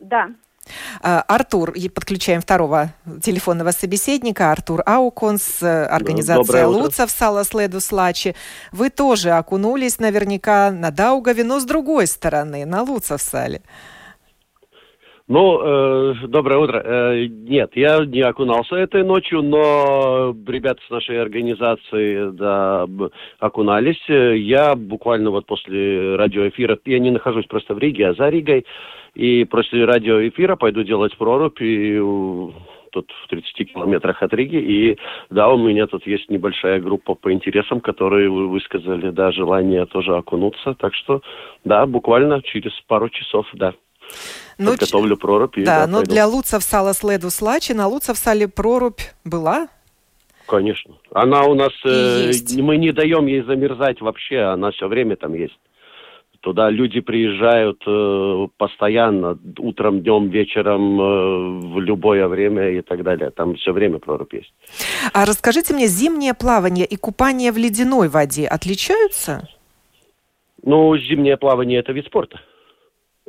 Да. 0.00 0.28
А, 1.02 1.22
Артур, 1.22 1.72
подключаем 1.94 2.40
второго 2.40 2.92
телефонного 3.22 3.70
собеседника, 3.70 4.52
Артур 4.52 4.82
Ауконс, 4.86 5.62
э, 5.62 5.84
организация 5.86 6.66
Луцев 6.66 7.10
Сала 7.10 7.44
Следу 7.44 7.80
Слачи. 7.80 8.34
Вы 8.72 8.90
тоже 8.90 9.30
окунулись 9.30 9.98
наверняка 9.98 10.70
на 10.70 10.90
Даугаве, 10.90 11.44
но 11.44 11.60
с 11.60 11.64
другой 11.64 12.06
стороны, 12.06 12.64
на 12.64 12.82
Луцев 12.82 13.20
Сале. 13.20 13.62
Ну, 15.26 15.58
э, 15.62 16.14
доброе 16.26 16.58
утро. 16.58 16.82
Э, 16.84 17.26
нет, 17.26 17.70
я 17.76 18.04
не 18.04 18.20
окунался 18.20 18.76
этой 18.76 19.02
ночью, 19.02 19.42
но 19.42 20.36
ребята 20.46 20.82
с 20.86 20.90
нашей 20.90 21.20
организации 21.20 22.30
да, 22.32 22.86
окунались. 23.38 24.04
Я 24.06 24.74
буквально 24.74 25.30
вот 25.30 25.46
после 25.46 26.16
радиоэфира, 26.16 26.78
я 26.84 26.98
не 26.98 27.10
нахожусь 27.10 27.46
просто 27.46 27.74
в 27.74 27.78
Риге, 27.78 28.08
а 28.08 28.14
за 28.14 28.28
Ригой, 28.28 28.66
и 29.14 29.44
после 29.44 29.84
радиоэфира 29.84 30.56
пойду 30.56 30.82
делать 30.82 31.16
прорубь, 31.16 31.60
и 31.60 31.98
тут 32.90 33.10
в 33.24 33.28
30 33.28 33.72
километрах 33.72 34.22
от 34.22 34.32
Риги. 34.32 34.56
И 34.56 34.98
да, 35.30 35.48
у 35.48 35.58
меня 35.58 35.86
тут 35.86 36.06
есть 36.06 36.30
небольшая 36.30 36.80
группа 36.80 37.14
по 37.14 37.32
интересам, 37.32 37.80
которые 37.80 38.30
вы 38.30 38.48
высказали, 38.48 39.10
да, 39.10 39.32
желание 39.32 39.84
тоже 39.86 40.16
окунуться. 40.16 40.74
Так 40.74 40.94
что, 40.94 41.20
да, 41.64 41.86
буквально 41.86 42.40
через 42.42 42.72
пару 42.86 43.08
часов, 43.08 43.46
да. 43.54 43.74
Ну, 44.58 44.72
Подготовлю 44.72 45.16
прорубь. 45.16 45.58
И, 45.58 45.64
да, 45.64 45.80
да, 45.80 45.86
но 45.86 45.98
пойду. 45.98 46.12
для 46.12 46.26
Луцев 46.26 46.62
сала 46.62 46.94
следу 46.94 47.30
слачи, 47.30 47.74
на 47.74 47.88
Луцев 47.88 48.16
сале 48.16 48.46
прорубь 48.46 49.00
была? 49.24 49.68
Конечно. 50.46 50.94
Она 51.12 51.44
у 51.44 51.54
нас, 51.54 51.72
э, 51.84 52.30
мы 52.58 52.76
не 52.76 52.92
даем 52.92 53.26
ей 53.26 53.42
замерзать 53.42 54.00
вообще, 54.00 54.40
она 54.40 54.70
все 54.72 54.86
время 54.86 55.16
там 55.16 55.34
есть. 55.34 55.58
Туда 56.44 56.68
люди 56.68 57.00
приезжают 57.00 57.82
э, 57.86 58.48
постоянно, 58.58 59.38
утром, 59.56 60.02
днем, 60.02 60.28
вечером, 60.28 61.00
э, 61.00 61.68
в 61.72 61.80
любое 61.80 62.28
время 62.28 62.68
и 62.68 62.82
так 62.82 63.02
далее. 63.02 63.30
Там 63.30 63.54
все 63.54 63.72
время 63.72 63.98
прорубь 63.98 64.34
есть. 64.34 64.52
А 65.14 65.24
расскажите 65.24 65.72
мне, 65.72 65.86
зимнее 65.86 66.34
плавание 66.34 66.84
и 66.84 66.96
купание 66.96 67.50
в 67.50 67.56
ледяной 67.56 68.08
воде 68.08 68.46
отличаются? 68.46 69.48
Ну, 70.62 70.94
зимнее 70.98 71.38
плавание– 71.38 71.78
это 71.80 71.92
вид 71.92 72.04
спорта. 72.04 72.38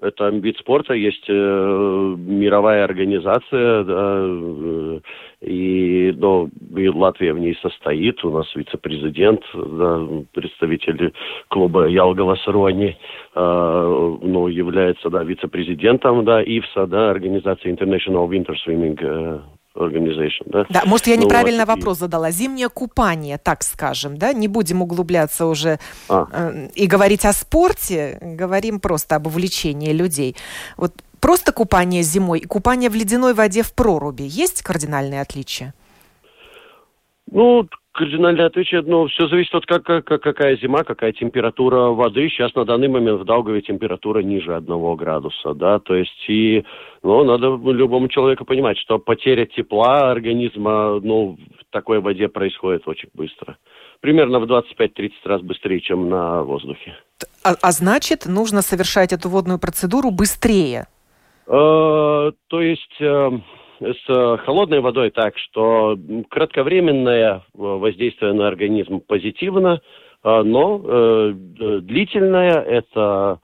Это 0.05 0.29
вид 0.29 0.57
спорта, 0.59 0.93
есть 0.93 1.25
э, 1.27 1.33
мировая 1.33 2.83
организация, 2.83 3.83
да, 3.83 4.17
э, 4.19 4.99
и, 5.41 6.13
но, 6.15 6.47
и 6.75 6.87
Латвия 6.89 7.33
в 7.33 7.39
ней 7.39 7.57
состоит. 7.61 8.23
У 8.23 8.29
нас 8.29 8.45
вице-президент, 8.55 9.41
да, 9.53 10.07
представитель 10.33 11.11
клуба 11.47 11.87
Ялгала 11.87 12.35
Саруани, 12.35 12.95
э, 13.35 14.17
ну, 14.21 14.47
является 14.47 15.09
да, 15.09 15.23
вице-президентом 15.23 16.23
да, 16.23 16.43
ИФСА, 16.43 16.85
да, 16.85 17.09
организации 17.09 17.73
International 17.73 18.29
Winter 18.29 18.53
Swimming 18.63 18.99
э, 19.01 19.39
Organization, 19.75 20.43
да? 20.45 20.65
Да, 20.69 20.83
может, 20.85 21.07
я 21.07 21.15
ну 21.17 21.23
неправильно 21.23 21.65
вот, 21.65 21.75
вопрос 21.75 21.97
и... 21.97 21.99
задала. 22.01 22.31
Зимнее 22.31 22.69
купание, 22.69 23.37
так 23.37 23.63
скажем, 23.63 24.17
да? 24.17 24.33
Не 24.33 24.47
будем 24.47 24.81
углубляться 24.81 25.45
уже 25.45 25.79
а. 26.07 26.27
э, 26.31 26.67
и 26.75 26.87
говорить 26.87 27.25
о 27.25 27.33
спорте, 27.33 28.17
говорим 28.21 28.79
просто 28.79 29.17
об 29.17 29.27
увлечении 29.27 29.91
людей. 29.91 30.35
Вот 30.77 30.93
просто 31.19 31.51
купание 31.51 32.03
зимой 32.03 32.39
и 32.39 32.45
купание 32.45 32.89
в 32.89 32.95
ледяной 32.95 33.33
воде 33.33 33.63
в 33.63 33.73
проруби 33.73 34.23
есть 34.23 34.61
кардинальные 34.61 35.21
отличия? 35.21 35.73
Ну, 37.31 37.67
кардинальное 37.95 38.47
отличие, 38.47 38.81
ну, 38.81 39.07
все 39.07 39.27
зависит 39.27 39.55
от 39.55 39.65
как, 39.65 39.83
как, 39.83 40.05
какая 40.05 40.57
зима, 40.57 40.83
какая 40.83 41.13
температура 41.13 41.89
воды. 41.89 42.29
Сейчас 42.29 42.53
на 42.53 42.65
данный 42.65 42.89
момент 42.89 43.21
в 43.21 43.25
Даугаве 43.25 43.61
температура 43.61 44.19
ниже 44.19 44.53
одного 44.53 44.95
градуса, 44.95 45.53
да, 45.53 45.79
то 45.79 45.95
есть 45.95 46.25
и, 46.27 46.65
ну, 47.03 47.23
надо 47.23 47.47
любому 47.71 48.09
человеку 48.09 48.45
понимать, 48.45 48.77
что 48.77 48.99
потеря 48.99 49.45
тепла 49.45 50.11
организма, 50.11 50.99
ну, 51.01 51.37
в 51.37 51.71
такой 51.71 52.01
воде 52.01 52.27
происходит 52.27 52.87
очень 52.87 53.09
быстро. 53.13 53.57
Примерно 54.01 54.39
в 54.39 54.43
25-30 54.43 55.11
раз 55.23 55.41
быстрее, 55.41 55.79
чем 55.79 56.09
на 56.09 56.43
воздухе. 56.43 56.97
А, 57.43 57.55
а 57.61 57.71
значит, 57.71 58.25
нужно 58.25 58.61
совершать 58.61 59.13
эту 59.13 59.29
водную 59.29 59.59
процедуру 59.59 60.11
быстрее? 60.11 60.87
Э, 61.47 62.31
то 62.47 62.61
есть... 62.61 62.95
Э, 62.99 63.31
с 63.79 64.09
э, 64.09 64.37
холодной 64.45 64.79
водой 64.79 65.11
так, 65.11 65.37
что 65.37 65.97
кратковременное 66.29 67.37
э, 67.37 67.39
воздействие 67.53 68.33
на 68.33 68.47
организм 68.47 68.99
позитивно, 68.99 69.81
э, 70.23 70.41
но 70.43 71.33
длительное 71.81 72.61
это 72.61 73.39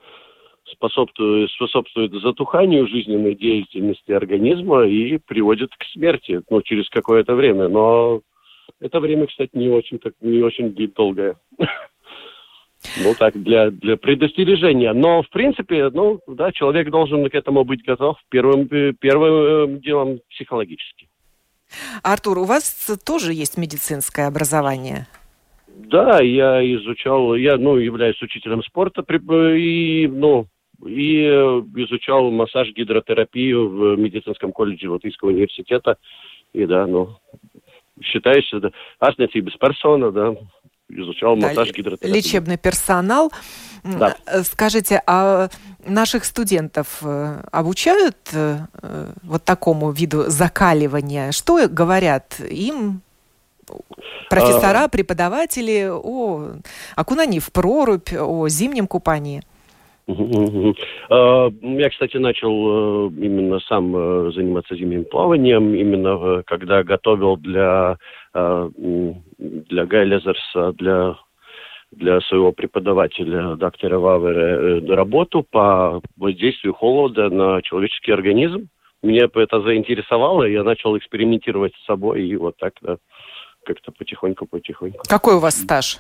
способствует, 0.66 1.52
способствует 1.52 2.14
затуханию 2.14 2.88
жизненной 2.88 3.36
деятельности 3.36 4.12
организма 4.12 4.86
и 4.86 5.18
приводит 5.18 5.72
к 5.76 5.84
смерти 5.92 6.42
ну, 6.50 6.62
через 6.62 6.90
какое-то 6.90 7.36
время. 7.36 7.68
Но 7.68 8.22
это 8.80 9.00
время, 9.00 9.28
кстати, 9.28 9.52
не 9.54 9.70
очень, 9.70 10.00
так, 10.00 10.14
не 10.22 10.42
очень 10.42 10.74
долгое. 10.96 11.36
Ну, 13.04 13.14
так, 13.18 13.42
для, 13.42 13.70
для 13.70 13.96
предостережения. 13.96 14.94
Но, 14.94 15.22
в 15.22 15.30
принципе, 15.30 15.90
ну, 15.90 16.20
да, 16.28 16.52
человек 16.52 16.90
должен 16.90 17.30
к 17.30 17.36
этому 17.36 17.64
быть 17.64 17.84
готов 17.86 18.18
первым, 18.30 18.68
первым 18.68 19.80
делом 19.80 20.20
психологически. 20.30 21.08
Артур, 22.04 22.40
у 22.40 22.46
вас 22.46 22.90
тоже 23.06 23.34
есть 23.34 23.58
медицинское 23.58 24.28
образование? 24.28 25.08
Да, 25.68 26.22
я 26.22 26.62
изучал, 26.76 27.36
я, 27.36 27.58
ну, 27.58 27.78
являюсь 27.78 28.22
учителем 28.22 28.62
спорта 28.64 29.04
и, 29.56 30.08
ну, 30.08 30.48
и 30.86 31.24
изучал 31.28 32.32
массаж, 32.32 32.70
гидротерапию 32.74 33.70
в 33.70 33.98
медицинском 33.98 34.52
колледже 34.52 34.90
Латвийского 34.90 35.30
университета. 35.30 35.98
И 36.54 36.66
да, 36.66 36.86
ну, 36.88 37.16
считаюсь, 38.04 38.50
да, 38.52 38.72
астнецības 39.00 39.56
персона, 39.60 40.12
да, 40.12 40.36
изучал 40.96 41.36
да, 41.38 41.48
массаж, 41.48 41.72
гидротерапию. 41.72 42.14
Лечебный 42.14 42.58
персонал. 42.58 43.32
Да. 43.84 44.16
Скажите, 44.44 45.02
а 45.08 45.50
наших 45.86 46.26
студентов 46.26 47.00
э, 47.02 47.42
обучают 47.52 48.18
э, 48.34 48.60
вот 49.24 49.44
такому 49.44 49.92
виду 49.92 50.26
закаливания? 50.28 51.32
Что 51.32 51.68
говорят 51.68 52.40
им 52.40 53.02
профессора, 54.30 54.86
а. 54.86 54.88
преподаватели 54.88 55.90
о 55.92 56.54
окунании 56.96 57.40
в 57.40 57.52
прорубь, 57.52 58.14
о 58.14 58.48
зимнем 58.50 58.88
купании? 58.88 59.42
А, 61.10 61.50
я, 61.62 61.90
кстати, 61.90 62.18
начал 62.18 62.52
э, 62.52 63.12
именно 63.18 63.60
сам 63.62 63.96
э, 63.96 64.32
заниматься 64.34 64.76
зимним 64.76 65.06
плаванием, 65.06 65.74
именно 65.74 66.44
когда 66.46 66.84
готовил 66.84 67.38
для, 67.38 67.98
э, 68.34 68.70
для 69.38 69.86
Гайлезерса, 69.86 70.74
для 70.74 71.18
для 71.92 72.22
своего 72.22 72.54
преподавателя, 72.54 73.56
доктора 73.56 74.00
Вавера, 74.00 74.80
работу 74.96 75.44
по 75.44 76.02
воздействию 76.16 76.74
холода 76.74 77.30
на 77.30 77.62
человеческий 77.62 78.14
организм. 78.14 78.70
Меня 79.04 79.28
это 79.34 79.62
заинтересовало, 79.62 80.46
и 80.46 80.54
я 80.54 80.64
начал 80.64 80.98
экспериментировать 80.98 81.74
с 81.76 81.86
собой, 81.86 82.26
и 82.26 82.36
вот 82.38 82.56
так, 82.58 82.76
да, 82.82 82.96
как-то 83.66 83.92
потихоньку-потихоньку. 83.92 85.04
Какой 85.08 85.36
у 85.36 85.40
вас 85.40 85.56
стаж? 85.56 85.98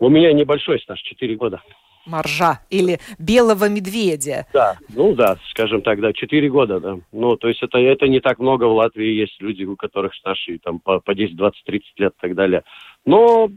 У 0.00 0.08
меня 0.08 0.32
небольшой 0.32 0.80
стаж, 0.80 1.00
4 1.02 1.36
года 1.36 1.62
моржа 2.10 2.60
или 2.70 2.98
белого 3.18 3.68
медведя. 3.68 4.46
Да, 4.52 4.76
ну 4.94 5.14
да, 5.14 5.38
скажем 5.50 5.82
так, 5.82 6.00
да, 6.00 6.12
4 6.12 6.50
года, 6.50 6.80
да. 6.80 6.98
Ну, 7.12 7.36
то 7.36 7.48
есть 7.48 7.62
это, 7.62 7.78
это 7.78 8.08
не 8.08 8.20
так 8.20 8.38
много 8.38 8.64
в 8.64 8.74
Латвии, 8.74 9.20
есть 9.20 9.40
люди, 9.40 9.64
у 9.64 9.76
которых 9.76 10.14
старше 10.14 10.58
там 10.58 10.80
по, 10.80 11.00
по 11.00 11.14
10, 11.14 11.36
20, 11.36 11.64
30 11.64 12.00
лет 12.00 12.12
и 12.16 12.20
так 12.20 12.34
далее. 12.34 12.64
Но 13.04 13.50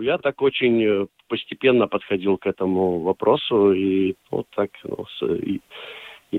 я 0.00 0.18
так 0.18 0.42
очень 0.42 0.82
э, 0.82 1.06
постепенно 1.28 1.88
подходил 1.88 2.36
к 2.38 2.46
этому 2.46 3.00
вопросу, 3.00 3.72
и 3.72 4.14
вот 4.30 4.46
так, 4.54 4.70
ну, 4.84 5.06
с, 5.06 5.26
и, 5.26 5.60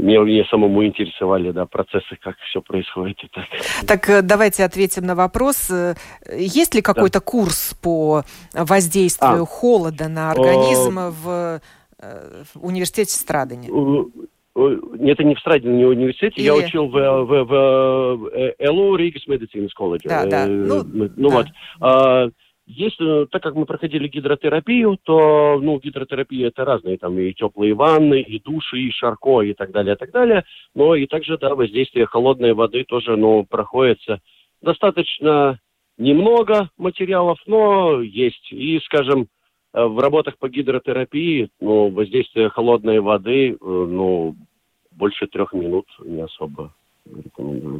мне, 0.01 0.19
мне 0.19 0.45
самому 0.45 0.85
интересовали, 0.85 1.51
да, 1.51 1.65
процессы, 1.65 2.17
как 2.21 2.35
все 2.49 2.61
происходит 2.61 3.17
и 3.23 3.27
так. 3.27 3.45
Так 3.87 4.09
э, 4.09 4.21
давайте 4.21 4.63
ответим 4.63 5.05
на 5.05 5.15
вопрос. 5.15 5.69
Э, 5.69 5.95
есть 6.37 6.75
ли 6.75 6.81
какой-то 6.81 7.19
да. 7.19 7.25
курс 7.25 7.73
по 7.81 8.23
воздействию 8.53 9.43
а. 9.43 9.45
холода 9.45 10.07
на 10.07 10.31
организм 10.31 10.99
О... 10.99 11.11
в, 11.11 11.61
э, 11.99 12.43
в 12.53 12.65
университете 12.65 13.13
Страдани? 13.13 13.67
Это 14.57 15.23
не 15.23 15.35
в 15.35 15.39
Страдине, 15.39 15.77
не 15.77 15.85
в 15.85 15.89
университете. 15.89 16.35
Или... 16.37 16.45
Я 16.45 16.55
учил 16.55 16.87
в, 16.87 16.91
в, 16.91 17.43
в, 17.45 18.17
в 18.17 18.71
ЛУ 18.71 18.95
Ригас 18.95 19.27
Медицинс 19.27 19.73
колледж. 19.73 20.01
Да, 20.05 20.25
да. 20.25 20.47
Ну, 20.47 20.83
ну 21.15 21.29
да. 21.29 21.45
вот. 21.79 22.33
А, 22.67 22.69
если, 22.69 23.25
так 23.27 23.41
как 23.43 23.55
мы 23.55 23.65
проходили 23.65 24.07
гидротерапию, 24.07 24.97
то, 25.03 25.59
ну, 25.61 25.79
гидротерапия 25.79 26.47
это 26.47 26.65
разные, 26.65 26.97
там 26.97 27.17
и 27.17 27.33
теплые 27.33 27.73
ванны, 27.73 28.21
и 28.21 28.39
души, 28.39 28.79
и 28.79 28.91
шарко, 28.91 29.41
и 29.41 29.53
так 29.53 29.71
далее, 29.71 29.95
и 29.95 29.97
так 29.97 30.11
далее. 30.11 30.43
Но 30.75 30.95
и 30.95 31.07
также, 31.07 31.37
да, 31.37 31.55
воздействие 31.55 32.05
холодной 32.05 32.53
воды 32.53 32.83
тоже, 32.83 33.15
ну, 33.15 33.45
проходится 33.45 34.21
достаточно 34.61 35.59
немного 35.97 36.69
материалов, 36.77 37.39
но 37.45 38.01
есть. 38.01 38.51
И, 38.51 38.79
скажем, 38.85 39.27
э, 39.73 39.83
в 39.83 39.99
работах 39.99 40.37
по 40.37 40.49
гидротерапии, 40.49 41.49
ну, 41.59 41.89
воздействие 41.89 42.49
холодной 42.49 42.99
воды, 42.99 43.51
э, 43.51 43.55
ну, 43.61 44.35
больше 44.91 45.27
трех 45.27 45.53
минут 45.53 45.85
не 46.03 46.21
особо 46.21 46.73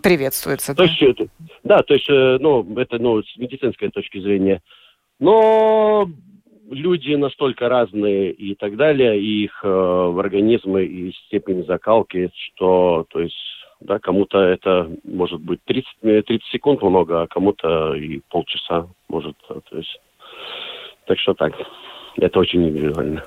Приветствуется. 0.01 0.75
То 0.75 0.83
да? 0.83 0.89
есть, 0.89 1.01
это, 1.01 1.27
да, 1.63 1.83
то 1.83 1.93
есть, 1.93 2.09
э, 2.09 2.37
ну, 2.39 2.65
это, 2.77 2.99
ну, 2.99 3.21
с 3.21 3.37
медицинской 3.37 3.89
точки 3.89 4.19
зрения. 4.19 4.61
Но 5.19 6.09
люди 6.69 7.15
настолько 7.15 7.69
разные 7.69 8.31
и 8.31 8.55
так 8.55 8.75
далее, 8.75 9.19
и 9.19 9.45
их 9.45 9.59
э, 9.63 9.67
организмы, 9.67 10.85
и 10.85 11.13
степень 11.25 11.65
закалки, 11.65 12.29
что, 12.33 13.05
то 13.09 13.19
есть, 13.19 13.35
да, 13.79 13.99
кому-то 13.99 14.39
это 14.39 14.89
может 15.03 15.39
быть 15.41 15.59
30, 15.65 15.87
30 16.01 16.29
э, 16.29 16.39
секунд 16.51 16.81
много, 16.81 17.21
а 17.21 17.27
кому-то 17.27 17.93
и 17.93 18.21
полчаса 18.29 18.87
может, 19.07 19.37
то 19.47 19.77
есть, 19.77 19.99
так 21.05 21.19
что 21.19 21.33
так, 21.33 21.53
это 22.17 22.39
очень 22.39 22.67
индивидуально. 22.67 23.23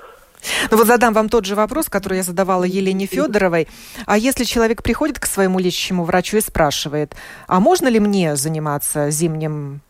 Ну 0.70 0.76
вот 0.76 0.86
задам 0.86 1.14
вам 1.14 1.28
тот 1.28 1.44
же 1.44 1.54
вопрос, 1.54 1.88
который 1.88 2.18
я 2.18 2.22
задавала 2.22 2.64
Елене 2.64 3.06
Федоровой. 3.06 3.68
А 4.06 4.18
если 4.18 4.44
человек 4.44 4.82
приходит 4.82 5.18
к 5.18 5.26
своему 5.26 5.58
лечащему 5.58 6.04
врачу 6.04 6.36
и 6.36 6.40
спрашивает, 6.40 7.14
а 7.46 7.60
можно 7.60 7.88
ли 7.88 8.00
мне 8.00 8.36
заниматься 8.36 9.10
зимним 9.10 9.80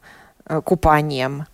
э, 0.46 0.60
купанием? 0.62 1.46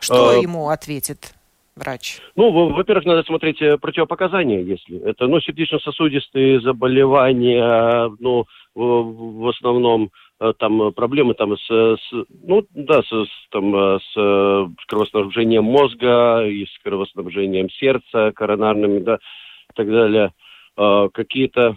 Что 0.00 0.30
а... 0.30 0.34
ему 0.34 0.68
ответит? 0.68 1.32
врач? 1.76 2.20
Ну, 2.34 2.50
во-первых, 2.70 3.04
надо 3.04 3.22
смотреть 3.22 3.60
э, 3.60 3.76
противопоказания, 3.76 4.62
если 4.62 4.98
это, 5.06 5.26
ну, 5.26 5.40
сердечно-сосудистые 5.40 6.60
заболевания, 6.60 8.10
ну, 8.18 8.46
в, 8.74 9.48
основном 9.48 10.10
там 10.58 10.92
проблемы 10.92 11.34
там 11.34 11.56
с, 11.56 11.66
с 11.66 12.12
ну 12.42 12.66
да 12.74 13.02
с, 13.02 13.08
с 13.08 13.48
там 13.50 13.74
э, 13.74 13.98
с 14.12 14.86
кровоснабжением 14.86 15.64
мозга 15.64 16.46
и 16.46 16.66
с 16.66 16.78
кровоснабжением 16.82 17.70
сердца 17.70 18.32
коронарными 18.34 18.98
да 18.98 19.14
и 19.14 19.74
так 19.74 19.88
далее. 19.88 20.32
Э, 20.76 21.08
какие-то 21.12 21.76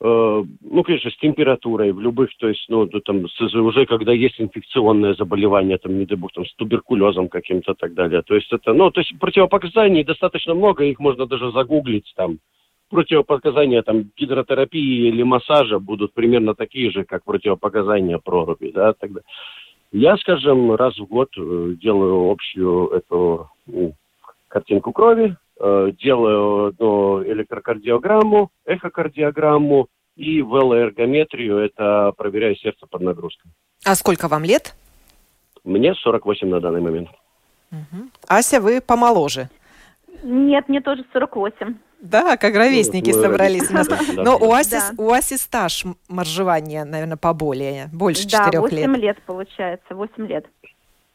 э, 0.00 0.44
ну 0.60 0.82
конечно 0.84 1.10
с 1.10 1.16
температурой 1.16 1.90
в 1.90 2.00
любых 2.00 2.30
то 2.38 2.48
есть 2.48 2.64
ну 2.68 2.86
там 2.86 3.28
с, 3.28 3.40
уже 3.54 3.84
когда 3.86 4.12
есть 4.12 4.40
инфекционное 4.40 5.14
заболевание 5.14 5.78
там 5.78 5.98
не 5.98 6.06
дай 6.06 6.16
бог 6.16 6.32
там 6.32 6.46
с 6.46 6.54
туберкулезом 6.54 7.28
каким-то 7.28 7.74
так 7.74 7.94
далее. 7.94 8.22
То 8.22 8.36
есть 8.36 8.52
это 8.52 8.72
ну 8.72 8.92
то 8.92 9.00
есть 9.00 9.18
противопоказаний 9.18 10.04
достаточно 10.04 10.54
много 10.54 10.84
их 10.84 11.00
можно 11.00 11.26
даже 11.26 11.50
загуглить 11.50 12.12
там 12.14 12.38
противопоказания 12.88 13.82
там 13.82 14.10
гидротерапии 14.16 15.08
или 15.08 15.22
массажа 15.22 15.78
будут 15.78 16.12
примерно 16.12 16.54
такие 16.54 16.90
же, 16.90 17.04
как 17.04 17.24
противопоказания 17.24 18.18
проруби, 18.18 18.70
да, 18.74 18.92
тогда. 18.92 19.20
Я, 19.90 20.16
скажем, 20.18 20.74
раз 20.74 20.98
в 20.98 21.06
год 21.06 21.30
э, 21.38 21.74
делаю 21.80 22.30
общую 22.30 22.88
эту 22.90 23.50
ну, 23.66 23.94
картинку 24.48 24.92
крови, 24.92 25.36
э, 25.58 25.92
делаю 25.98 26.74
ну, 26.78 27.22
электрокардиограмму, 27.24 28.50
эхокардиограмму 28.66 29.88
и 30.16 30.38
велоэргометрию, 30.38 31.58
это 31.58 32.12
проверяю 32.16 32.56
сердце 32.56 32.86
под 32.86 33.00
нагрузкой. 33.00 33.50
А 33.86 33.94
сколько 33.94 34.28
вам 34.28 34.44
лет? 34.44 34.74
Мне 35.64 35.94
48 35.94 36.48
на 36.48 36.60
данный 36.60 36.80
момент. 36.80 37.08
Угу. 37.70 38.08
Ася, 38.28 38.60
вы 38.60 38.80
помоложе. 38.80 39.48
Нет, 40.22 40.68
мне 40.68 40.80
тоже 40.80 41.04
48. 41.12 41.76
Да, 42.00 42.36
как 42.36 42.54
ровесники 42.54 43.10
ну, 43.10 43.22
собрались 43.22 43.70
у 43.70 43.74
нас. 43.74 43.88
Но 44.16 44.38
у 44.38 44.52
Аси, 44.52 44.78
да. 44.78 44.90
у 45.02 45.12
Аси 45.12 45.36
стаж 45.36 45.84
моржевания, 46.08 46.84
наверное, 46.84 47.16
поболее, 47.16 47.88
больше 47.92 48.28
четырех 48.28 48.70
лет. 48.70 48.86
Да, 48.86 48.92
8 48.92 48.96
лет 48.96 49.22
получается, 49.26 49.94
8 49.94 50.26
лет. 50.26 50.46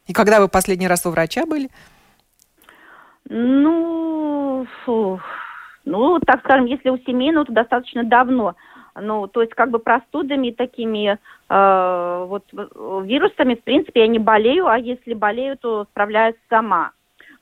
И 0.07 0.13
когда 0.13 0.41
вы 0.41 0.49
последний 0.49 0.87
раз 0.87 1.05
у 1.05 1.11
врача 1.11 1.45
были? 1.45 1.69
Ну, 3.29 4.67
фу, 4.83 5.21
ну, 5.85 6.19
так 6.19 6.41
скажем, 6.41 6.65
если 6.65 6.89
у 6.89 6.97
семейного, 6.97 7.45
то 7.45 7.53
достаточно 7.53 8.03
давно. 8.03 8.55
Ну, 8.95 9.27
то 9.27 9.41
есть 9.41 9.53
как 9.53 9.71
бы 9.71 9.79
простудами 9.79 10.51
такими 10.51 11.17
э, 11.49 12.25
вот 12.27 12.43
вирусами, 12.51 13.55
в 13.55 13.63
принципе, 13.63 14.01
я 14.01 14.07
не 14.07 14.19
болею, 14.19 14.67
а 14.67 14.77
если 14.77 15.13
болею, 15.13 15.57
то 15.57 15.85
справляюсь 15.85 16.35
сама. 16.49 16.91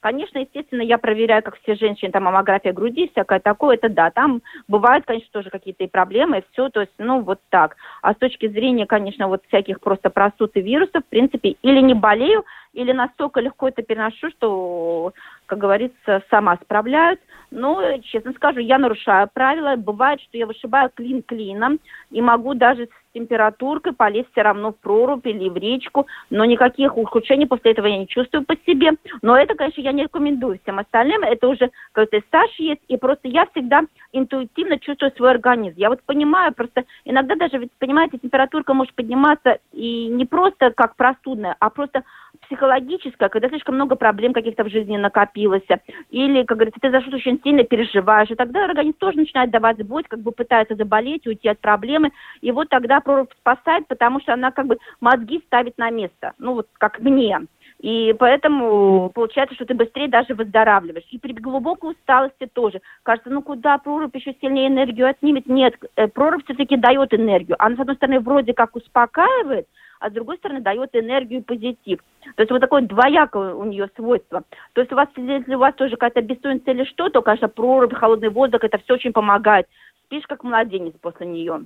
Конечно, 0.01 0.39
естественно, 0.39 0.81
я 0.81 0.97
проверяю, 0.97 1.43
как 1.43 1.59
все 1.59 1.75
женщины, 1.75 2.11
там 2.11 2.23
маммография 2.23 2.73
груди, 2.73 3.09
всякое 3.11 3.39
такое, 3.39 3.75
это 3.75 3.87
да, 3.87 4.09
там 4.09 4.41
бывают, 4.67 5.05
конечно, 5.05 5.29
тоже 5.31 5.51
какие-то 5.51 5.83
и 5.83 5.87
проблемы, 5.87 6.39
и 6.39 6.43
все, 6.51 6.69
то 6.69 6.81
есть, 6.81 6.91
ну, 6.97 7.21
вот 7.21 7.39
так. 7.49 7.75
А 8.01 8.13
с 8.13 8.17
точки 8.17 8.47
зрения, 8.47 8.87
конечно, 8.87 9.27
вот 9.27 9.43
всяких 9.47 9.79
просто 9.79 10.09
простуд 10.09 10.57
и 10.57 10.61
вирусов, 10.61 11.03
в 11.03 11.09
принципе, 11.09 11.55
или 11.61 11.81
не 11.81 11.93
болею, 11.93 12.45
или 12.73 12.91
настолько 12.93 13.41
легко 13.41 13.67
это 13.67 13.83
переношу, 13.83 14.31
что, 14.31 15.13
как 15.45 15.59
говорится, 15.59 16.23
сама 16.31 16.57
справляюсь. 16.63 17.19
Но, 17.51 17.97
честно 17.99 18.31
скажу, 18.33 18.59
я 18.59 18.77
нарушаю 18.77 19.29
правила. 19.31 19.75
Бывает, 19.75 20.21
что 20.21 20.37
я 20.37 20.47
вышибаю 20.47 20.89
клин 20.89 21.21
клином 21.21 21.79
и 22.11 22.21
могу 22.21 22.53
даже 22.53 22.87
температуркой, 23.13 23.93
полез 23.93 24.25
все 24.31 24.41
равно 24.41 24.71
в 24.71 24.77
прорубь 24.77 25.25
или 25.25 25.49
в 25.49 25.57
речку, 25.57 26.07
но 26.29 26.45
никаких 26.45 26.97
ухудшений 26.97 27.47
после 27.47 27.71
этого 27.71 27.87
я 27.87 27.97
не 27.97 28.07
чувствую 28.07 28.45
по 28.45 28.55
себе. 28.65 28.91
Но 29.21 29.37
это, 29.37 29.55
конечно, 29.55 29.81
я 29.81 29.91
не 29.91 30.03
рекомендую 30.03 30.59
всем 30.63 30.79
остальным, 30.79 31.23
это 31.23 31.47
уже 31.47 31.71
какой-то 31.91 32.25
стаж 32.27 32.51
есть, 32.57 32.81
и 32.87 32.97
просто 32.97 33.27
я 33.27 33.45
всегда 33.47 33.81
интуитивно 34.11 34.79
чувствую 34.79 35.11
свой 35.15 35.31
организм. 35.31 35.75
Я 35.77 35.89
вот 35.89 36.01
понимаю, 36.03 36.53
просто 36.53 36.85
иногда 37.05 37.35
даже, 37.35 37.57
ведь, 37.57 37.71
понимаете, 37.79 38.17
температурка 38.17 38.73
может 38.73 38.93
подниматься 38.93 39.59
и 39.73 40.07
не 40.07 40.25
просто 40.25 40.71
как 40.71 40.95
простудная, 40.95 41.55
а 41.59 41.69
просто 41.69 42.03
психологическая, 42.51 43.29
когда 43.29 43.47
слишком 43.47 43.75
много 43.75 43.95
проблем 43.95 44.33
каких-то 44.33 44.65
в 44.65 44.69
жизни 44.69 44.97
накопилось, 44.97 45.63
или, 46.09 46.43
как 46.43 46.57
говорится, 46.57 46.81
ты 46.81 46.91
за 46.91 46.99
что-то 46.99 47.15
очень 47.15 47.39
сильно 47.41 47.63
переживаешь, 47.63 48.29
и 48.29 48.35
тогда 48.35 48.65
организм 48.65 48.97
тоже 48.97 49.19
начинает 49.19 49.51
давать 49.51 49.81
боль, 49.83 50.03
как 50.07 50.19
бы 50.19 50.33
пытается 50.33 50.75
заболеть, 50.75 51.25
уйти 51.25 51.47
от 51.47 51.59
проблемы, 51.59 52.11
и 52.41 52.51
вот 52.51 52.67
тогда 52.67 52.99
прорубь 52.99 53.31
спасает, 53.39 53.87
потому 53.87 54.19
что 54.19 54.33
она 54.33 54.51
как 54.51 54.67
бы 54.67 54.77
мозги 54.99 55.41
ставит 55.47 55.77
на 55.77 55.89
место, 55.89 56.33
ну 56.39 56.55
вот 56.55 56.67
как 56.77 56.99
мне. 56.99 57.39
И 57.79 58.13
поэтому 58.19 59.09
получается, 59.09 59.55
что 59.55 59.65
ты 59.65 59.73
быстрее 59.73 60.07
даже 60.07 60.35
выздоравливаешь. 60.35 61.07
И 61.09 61.17
при 61.17 61.33
глубокой 61.33 61.93
усталости 61.93 62.47
тоже. 62.53 62.79
Кажется, 63.01 63.31
ну 63.31 63.41
куда 63.41 63.79
прорубь 63.79 64.15
еще 64.15 64.35
сильнее 64.39 64.67
энергию 64.67 65.07
отнимет? 65.07 65.47
Нет, 65.47 65.73
э, 65.95 66.07
прорубь 66.07 66.43
все-таки 66.43 66.77
дает 66.77 67.11
энергию. 67.11 67.55
Она, 67.57 67.75
с 67.75 67.79
одной 67.79 67.95
стороны, 67.95 68.19
вроде 68.19 68.53
как 68.53 68.75
успокаивает, 68.75 69.65
а 70.01 70.09
с 70.09 70.13
другой 70.13 70.37
стороны 70.37 70.61
дает 70.61 70.89
энергию 70.95 71.43
позитив. 71.43 71.99
То 72.35 72.41
есть 72.41 72.51
вот 72.51 72.59
такое 72.59 72.81
двоякое 72.81 73.53
у 73.53 73.63
нее 73.63 73.87
свойство. 73.95 74.43
То 74.73 74.81
есть 74.81 74.91
у 74.91 74.95
вас, 74.95 75.07
если 75.15 75.55
у 75.55 75.59
вас 75.59 75.75
тоже 75.75 75.95
какая-то 75.95 76.21
бессонница 76.21 76.71
или 76.71 76.83
что, 76.85 77.09
то, 77.09 77.21
конечно, 77.21 77.47
прорубь, 77.47 77.93
холодный 77.93 78.29
воздух, 78.29 78.63
это 78.63 78.79
все 78.79 78.95
очень 78.95 79.13
помогает. 79.13 79.67
Спишь 80.05 80.25
как 80.27 80.43
младенец 80.43 80.95
после 80.99 81.27
нее. 81.27 81.63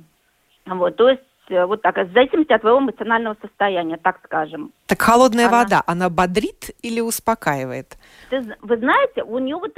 Вот, 0.65 0.97
то 0.97 1.09
есть 1.09 1.21
э, 1.49 1.65
вот 1.65 1.81
так, 1.81 1.97
в 1.97 2.11
зависимости 2.11 2.51
от 2.51 2.61
твоего 2.61 2.79
эмоционального 2.79 3.37
состояния, 3.41 3.97
так 3.97 4.19
скажем. 4.25 4.73
Так 4.87 5.01
холодная 5.01 5.47
она... 5.47 5.63
вода, 5.63 5.83
она 5.87 6.09
бодрит 6.09 6.71
или 6.81 6.99
успокаивает? 6.99 7.97
Ты, 8.29 8.41
вы 8.61 8.77
знаете, 8.77 9.23
у 9.23 9.39
нее 9.39 9.55
вот 9.55 9.77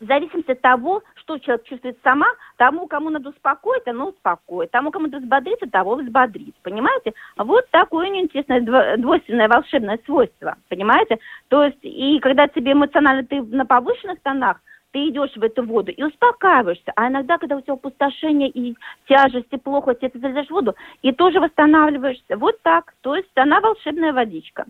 в 0.00 0.06
зависимости 0.06 0.50
от 0.50 0.60
того, 0.60 1.02
что 1.14 1.38
человек 1.38 1.64
чувствует 1.64 1.98
сама, 2.02 2.26
тому, 2.56 2.86
кому 2.86 3.10
надо 3.10 3.30
успокоить, 3.30 3.86
оно 3.86 4.08
успокоит. 4.08 4.70
Тому, 4.70 4.90
кому 4.90 5.06
надо 5.06 5.18
взбодриться, 5.18 5.66
того 5.70 5.96
взбодрит. 5.96 6.54
Понимаете? 6.62 7.14
Вот 7.36 7.68
такое 7.70 8.08
у 8.08 8.12
нее 8.12 8.24
интересное 8.24 8.60
двойственное 8.96 9.48
волшебное 9.48 9.98
свойство. 10.04 10.56
Понимаете? 10.68 11.18
То 11.48 11.64
есть, 11.64 11.78
и 11.82 12.18
когда 12.20 12.48
тебе 12.48 12.72
эмоционально 12.72 13.24
ты 13.24 13.42
на 13.42 13.64
повышенных 13.64 14.20
тонах, 14.20 14.60
ты 14.96 15.10
идешь 15.10 15.36
в 15.36 15.42
эту 15.42 15.62
воду 15.62 15.90
и 15.90 16.02
успокаиваешься. 16.02 16.90
А 16.96 17.08
иногда, 17.08 17.36
когда 17.36 17.56
у 17.56 17.60
тебя 17.60 17.74
опустошение 17.74 18.48
и 18.48 18.74
тяжесть, 19.06 19.48
и 19.50 19.58
плохо, 19.58 19.92
ты 19.92 20.10
залезаешь 20.14 20.46
в 20.46 20.52
воду, 20.52 20.74
и 21.02 21.12
тоже 21.12 21.38
восстанавливаешься. 21.38 22.38
Вот 22.38 22.62
так. 22.62 22.94
То 23.02 23.14
есть 23.14 23.28
она 23.34 23.60
волшебная 23.60 24.14
водичка. 24.14 24.64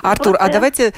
Артур, 0.00 0.36
Просто... 0.36 0.44
а 0.44 0.52
давайте 0.52 0.92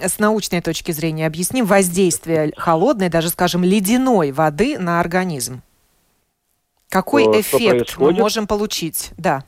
с 0.00 0.18
научной 0.18 0.60
точки 0.62 0.90
зрения 0.90 1.28
объясним 1.28 1.64
воздействие 1.64 2.52
холодной, 2.56 3.08
даже, 3.08 3.28
скажем, 3.28 3.62
ледяной 3.62 4.32
воды 4.32 4.80
на 4.80 4.98
организм. 4.98 5.62
Какой 6.88 7.22
Что 7.22 7.40
эффект 7.40 7.76
происходит? 7.76 8.16
мы 8.16 8.22
можем 8.24 8.48
получить? 8.48 9.12
Да. 9.16 9.44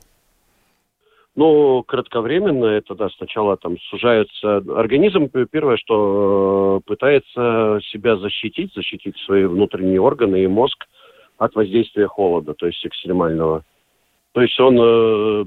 Ну, 1.41 1.83
кратковременно 1.85 2.67
это, 2.67 2.95
да, 2.95 3.09
сначала 3.17 3.57
там 3.57 3.79
сужается 3.89 4.59
организм. 4.77 5.31
Первое, 5.51 5.79
что 5.79 6.83
э, 6.83 6.87
пытается 6.87 7.81
себя 7.91 8.19
защитить, 8.19 8.75
защитить 8.75 9.17
свои 9.21 9.47
внутренние 9.47 10.03
органы 10.03 10.43
и 10.43 10.47
мозг 10.47 10.85
от 11.39 11.55
воздействия 11.55 12.09
холода, 12.09 12.53
то 12.53 12.67
есть 12.67 12.85
экстремального. 12.85 13.65
То 14.33 14.43
есть 14.43 14.61
он 14.61 14.79
э, 14.79 15.45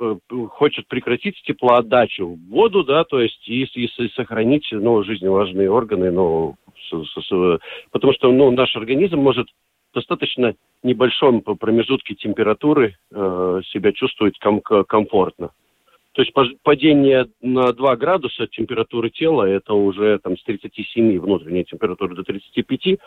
э, 0.00 0.16
хочет 0.48 0.86
прекратить 0.86 1.40
теплоотдачу 1.46 2.26
в 2.26 2.50
воду, 2.50 2.84
да, 2.84 3.04
то 3.04 3.22
есть 3.22 3.48
и, 3.48 3.62
и, 3.62 3.86
и 3.86 4.08
сохранить, 4.10 4.68
ну, 4.70 5.02
важные 5.32 5.70
органы, 5.70 6.10
ну, 6.10 6.56
с, 6.76 6.90
с, 6.92 7.26
с, 7.26 7.58
потому 7.90 8.12
что, 8.12 8.30
ну, 8.30 8.50
наш 8.50 8.76
организм 8.76 9.16
может 9.16 9.48
достаточно 9.94 10.54
небольшом 10.82 11.42
промежутке 11.42 12.14
температуры 12.14 12.96
э, 13.10 13.60
себя 13.66 13.92
чувствовать 13.92 14.38
ком- 14.38 14.62
комфортно. 14.62 15.50
То 16.12 16.22
есть 16.22 16.32
падение 16.62 17.28
на 17.40 17.72
2 17.72 17.96
градуса 17.96 18.46
температуры 18.48 19.10
тела, 19.10 19.44
это 19.44 19.74
уже 19.74 20.18
там 20.18 20.36
с 20.36 20.42
37 20.42 21.20
внутренней 21.20 21.64
температуры 21.64 22.16
до 22.16 22.24
35, 22.24 22.98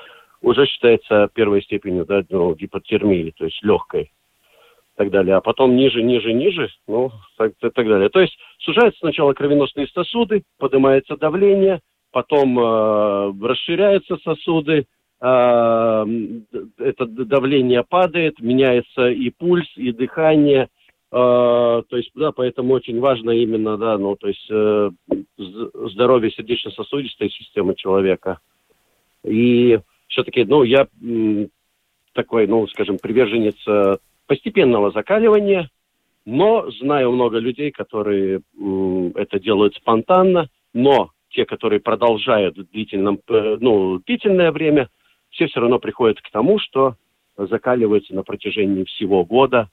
уже 0.42 0.66
считается 0.66 1.30
первой 1.34 1.62
степенью 1.64 2.06
да, 2.06 2.24
ну, 2.30 2.56
гипотермии, 2.56 3.34
то 3.38 3.46
есть 3.46 3.62
легкой. 3.62 4.04
И 4.04 4.96
так 4.96 5.10
далее. 5.10 5.36
А 5.36 5.42
потом 5.42 5.76
ниже, 5.76 6.02
ниже, 6.02 6.34
ниже, 6.34 6.70
ну, 6.88 7.12
так, 7.38 7.54
так, 7.60 7.74
так 7.74 7.88
далее. 7.88 8.10
То 8.10 8.22
есть 8.22 8.38
сужаются 8.60 9.00
сначала 9.00 9.34
кровеносные 9.34 9.88
сосуды, 9.88 10.44
поднимается 10.60 11.18
давление, 11.18 11.82
потом 12.12 12.58
э, 12.60 13.34
расширяются 13.42 14.18
сосуды, 14.18 14.86
это 15.26 17.06
давление 17.06 17.84
падает, 17.84 18.42
меняется 18.42 19.08
и 19.08 19.30
пульс, 19.30 19.68
и 19.78 19.94
дыхание. 19.94 20.68
А, 21.12 21.82
то 21.84 21.96
есть, 21.96 22.12
да, 22.14 22.34
поэтому 22.34 22.74
очень 22.74 23.00
важно 23.00 23.32
именно, 23.32 23.78
да, 23.78 23.98
ну, 23.98 24.18
то 24.18 24.28
есть 24.28 24.46
э, 24.50 24.90
здоровье 25.38 26.32
сердечно-сосудистой 26.32 27.30
системы 27.30 27.76
человека. 27.76 28.40
И 29.24 29.80
все-таки, 30.08 30.44
ну, 30.44 30.64
я 30.64 30.88
такой, 32.12 32.48
ну, 32.48 32.68
скажем, 32.68 32.98
приверженец 32.98 33.56
э, 33.66 33.98
постепенного 34.28 34.92
закаливания, 34.92 35.70
но 36.26 36.70
знаю 36.72 37.14
много 37.14 37.38
людей, 37.38 37.72
которые 37.72 38.42
это 39.16 39.40
делают 39.40 39.76
спонтанно, 39.76 40.50
но 40.74 41.12
те, 41.30 41.46
которые 41.46 41.80
продолжают 41.80 42.56
длительном, 42.72 43.22
э, 43.30 43.58
ну, 43.62 44.00
длительное 44.00 44.52
время– 44.52 44.90
все 45.34 45.48
все 45.48 45.60
равно 45.60 45.80
приходят 45.80 46.22
к 46.22 46.32
тому, 46.32 46.60
что 46.60 46.96
закаливаются 47.38 48.16
на 48.16 48.24
протяжении 48.24 48.84
всего 48.86 49.26
года 49.26 49.70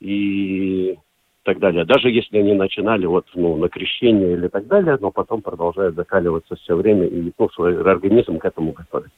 и 0.00 0.96
так 1.42 1.58
далее. 1.58 1.84
Даже 1.84 2.10
если 2.10 2.38
они 2.38 2.54
начинали 2.54 3.06
вот, 3.06 3.26
ну, 3.34 3.56
на 3.56 3.68
крещение 3.68 4.32
или 4.32 4.48
так 4.48 4.66
далее, 4.66 4.96
но 5.00 5.10
потом 5.10 5.42
продолжают 5.42 5.94
закаливаться 5.94 6.56
все 6.56 6.74
время 6.74 7.06
и 7.06 7.32
ну, 7.36 7.50
свой 7.50 7.80
организм 7.80 8.38
к 8.38 8.44
этому 8.44 8.72
готовит. 8.72 9.10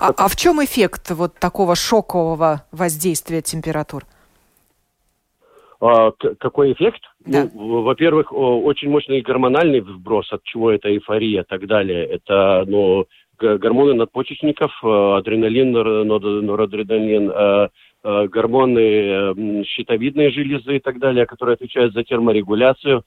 А, 0.00 0.12
а 0.16 0.28
в 0.28 0.36
чем 0.36 0.62
эффект 0.64 1.10
вот 1.10 1.34
такого 1.38 1.76
шокового 1.76 2.64
воздействия 2.72 3.40
температур? 3.40 4.04
А, 5.80 6.10
какой 6.38 6.72
эффект? 6.72 7.02
Да. 7.24 7.48
Ну, 7.54 7.82
во-первых, 7.82 8.32
очень 8.32 8.90
мощный 8.90 9.20
гормональный 9.20 9.80
вброс, 9.80 10.32
от 10.32 10.42
чего 10.42 10.70
это 10.70 10.88
эйфория 10.88 11.42
и 11.42 11.46
так 11.46 11.66
далее. 11.66 12.04
Это, 12.04 12.64
ну, 12.66 13.06
гормоны 13.40 13.94
надпочечников, 13.94 14.72
э, 14.82 14.86
адреналин, 15.18 15.72
норадреналин, 15.72 17.30
э, 17.30 17.68
э, 18.02 18.28
гормоны 18.28 19.64
щитовидной 19.64 20.30
железы 20.30 20.76
и 20.76 20.80
так 20.80 20.98
далее, 20.98 21.26
которые 21.26 21.54
отвечают 21.54 21.94
за 21.94 22.04
терморегуляцию 22.04 23.04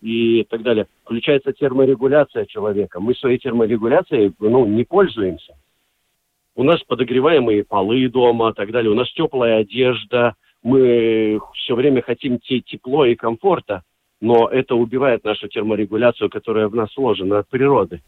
и 0.00 0.44
так 0.48 0.62
далее. 0.62 0.86
Включается 1.04 1.52
терморегуляция 1.52 2.46
человека. 2.46 3.00
Мы 3.00 3.14
своей 3.14 3.38
терморегуляцией 3.38 4.32
ну, 4.38 4.66
не 4.66 4.84
пользуемся. 4.84 5.54
У 6.56 6.62
нас 6.62 6.82
подогреваемые 6.84 7.64
полы 7.64 8.08
дома 8.08 8.50
и 8.50 8.52
так 8.52 8.70
далее. 8.70 8.90
У 8.90 8.94
нас 8.94 9.12
теплая 9.12 9.58
одежда. 9.58 10.34
Мы 10.62 11.40
все 11.54 11.74
время 11.74 12.02
хотим 12.02 12.38
тепло 12.38 13.04
и 13.04 13.14
комфорта, 13.14 13.82
но 14.20 14.48
это 14.48 14.74
убивает 14.76 15.24
нашу 15.24 15.48
терморегуляцию, 15.48 16.30
которая 16.30 16.68
в 16.68 16.74
нас 16.74 16.96
вложена 16.96 17.40
от 17.40 17.48
природы 17.48 18.00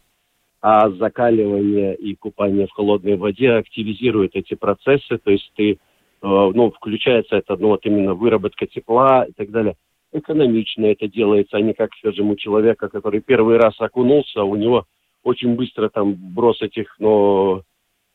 а 0.61 0.89
закаливание 0.89 1.95
и 1.95 2.15
купание 2.15 2.67
в 2.67 2.71
холодной 2.71 3.15
воде 3.15 3.51
активизирует 3.51 4.35
эти 4.35 4.55
процессы, 4.55 5.17
то 5.17 5.31
есть 5.31 5.51
ты, 5.55 5.73
э, 5.73 5.77
ну, 6.21 6.71
включается 6.71 7.37
это, 7.37 7.55
ну, 7.57 7.69
вот 7.69 7.85
именно 7.85 8.13
выработка 8.15 8.65
тепла 8.65 9.25
и 9.25 9.33
так 9.33 9.51
далее. 9.51 9.75
Экономично 10.11 10.85
это 10.85 11.07
делается, 11.07 11.57
а 11.57 11.61
не 11.61 11.73
как, 11.73 11.91
скажем, 11.99 12.31
у 12.31 12.35
человека, 12.35 12.89
который 12.89 13.21
первый 13.21 13.57
раз 13.57 13.79
окунулся, 13.79 14.43
у 14.43 14.55
него 14.55 14.85
очень 15.23 15.55
быстро 15.55 15.89
там 15.89 16.15
брос 16.15 16.61
этих, 16.61 16.95
ну, 16.97 17.61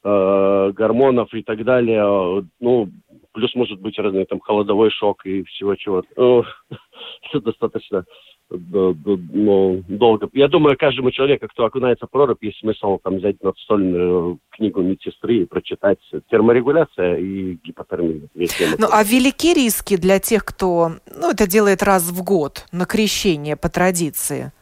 э, 0.03 0.73
гормонов 0.75 1.33
и 1.35 1.43
так 1.43 1.65
далее, 1.65 2.45
ну, 2.61 2.89
плюс 3.33 3.55
может 3.55 3.81
быть 3.81 3.99
разный 3.99 4.25
там 4.25 4.41
холодовой 4.41 4.91
шок 4.91 5.25
и 5.27 5.45
всего 5.45 5.77
чего. 5.77 6.03
Ну, 6.17 6.45
это 7.31 7.41
достаточно 7.41 8.05
ну, 8.53 9.83
долго. 9.89 10.29
Я 10.33 10.49
думаю, 10.49 10.77
каждому 10.77 11.11
человеку, 11.11 11.49
кто 11.49 11.65
окунается 11.65 12.07
в 12.07 12.11
прорубь, 12.11 12.43
есть 12.43 12.59
смысл 12.59 12.99
там 13.03 13.17
взять 13.17 13.43
настольную 13.43 14.39
книгу 14.51 14.83
медсестры 14.83 15.39
и 15.39 15.45
прочитать 15.47 15.99
терморегуляция 16.31 17.17
и 17.17 17.59
гипотермия. 17.65 18.29
Ну, 18.79 18.87
а 18.91 19.03
велики 19.05 19.55
риски 19.55 19.97
для 19.97 20.19
тех, 20.19 20.45
кто 20.45 20.93
ну, 21.15 21.31
это 21.31 21.47
делает 21.49 21.83
раз 21.83 22.11
в 22.11 22.23
год 22.23 22.67
на 22.73 22.85
крещение 22.85 23.57
по 23.57 23.69
традиции? 23.69 24.53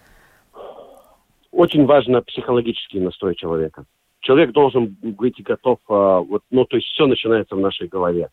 Очень 1.50 1.86
важно 1.86 2.22
психологический 2.22 3.00
настрой 3.00 3.34
человека. 3.34 3.84
Человек 4.20 4.52
должен 4.52 4.96
быть 5.02 5.42
готов, 5.42 5.78
а, 5.88 6.20
вот, 6.20 6.42
ну, 6.50 6.64
то 6.64 6.76
есть 6.76 6.88
все 6.88 7.06
начинается 7.06 7.56
в 7.56 7.60
нашей 7.60 7.88
голове. 7.88 8.28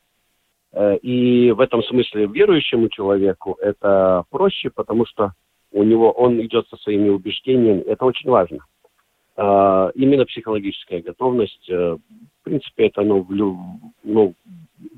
Э, 0.73 0.97
и 0.97 1.51
в 1.51 1.59
этом 1.59 1.81
смысле 1.83 2.27
верующему 2.27 2.89
человеку 2.89 3.57
это 3.59 4.23
проще, 4.29 4.69
потому 4.69 5.05
что 5.05 5.31
у 5.77 5.83
него 5.83 6.11
он 6.11 6.41
идет 6.41 6.67
со 6.69 6.77
своими 6.77 7.09
убеждениями. 7.09 7.81
Это 7.81 8.05
очень 8.05 8.29
важно. 8.29 8.65
А, 9.35 9.91
именно 9.93 10.25
психологическая 10.25 11.01
готовность, 11.03 11.69
э, 11.69 11.97
в 11.97 12.43
принципе, 12.43 12.87
это 12.87 13.03
ну, 13.03 13.25
ну, 14.03 14.33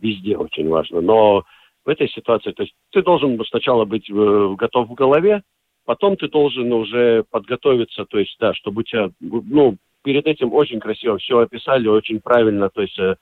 везде 0.02 0.38
очень 0.38 0.70
важно. 0.70 1.02
Но 1.02 1.44
в 1.84 1.90
этой 1.90 2.08
ситуации, 2.08 2.52
то 2.52 2.64
есть 2.64 2.74
ты 2.92 3.02
должен 3.02 3.44
сначала 3.46 3.84
быть 3.84 4.10
э, 4.10 4.56
готов 4.58 4.88
в 4.88 4.94
голове, 4.94 5.44
потом 5.86 6.16
ты 6.16 6.30
должен 6.30 6.72
уже 6.72 7.26
подготовиться, 7.30 8.06
то 8.06 8.18
есть, 8.18 8.38
да, 8.40 8.54
чтобы 8.54 8.82
у 8.82 8.84
тебя, 8.84 9.10
ну, 9.20 9.76
перед 10.04 10.28
этим 10.28 10.54
очень 10.54 10.80
красиво 10.80 11.18
все 11.18 11.40
описали, 11.40 11.90
очень 11.90 12.22
правильно, 12.22 12.70
то 12.70 12.82
есть 12.82 12.98
э, 12.98 13.16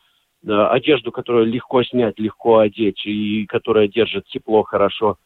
одежду, 0.45 1.11
которую 1.11 1.47
легко 1.47 1.81
снять, 1.83 2.19
легко 2.19 2.59
одеть, 2.59 3.03
и 3.05 3.47
которая 3.47 3.87
держит 3.87 4.27
тепло 4.27 4.61
хорошо, 4.61 5.17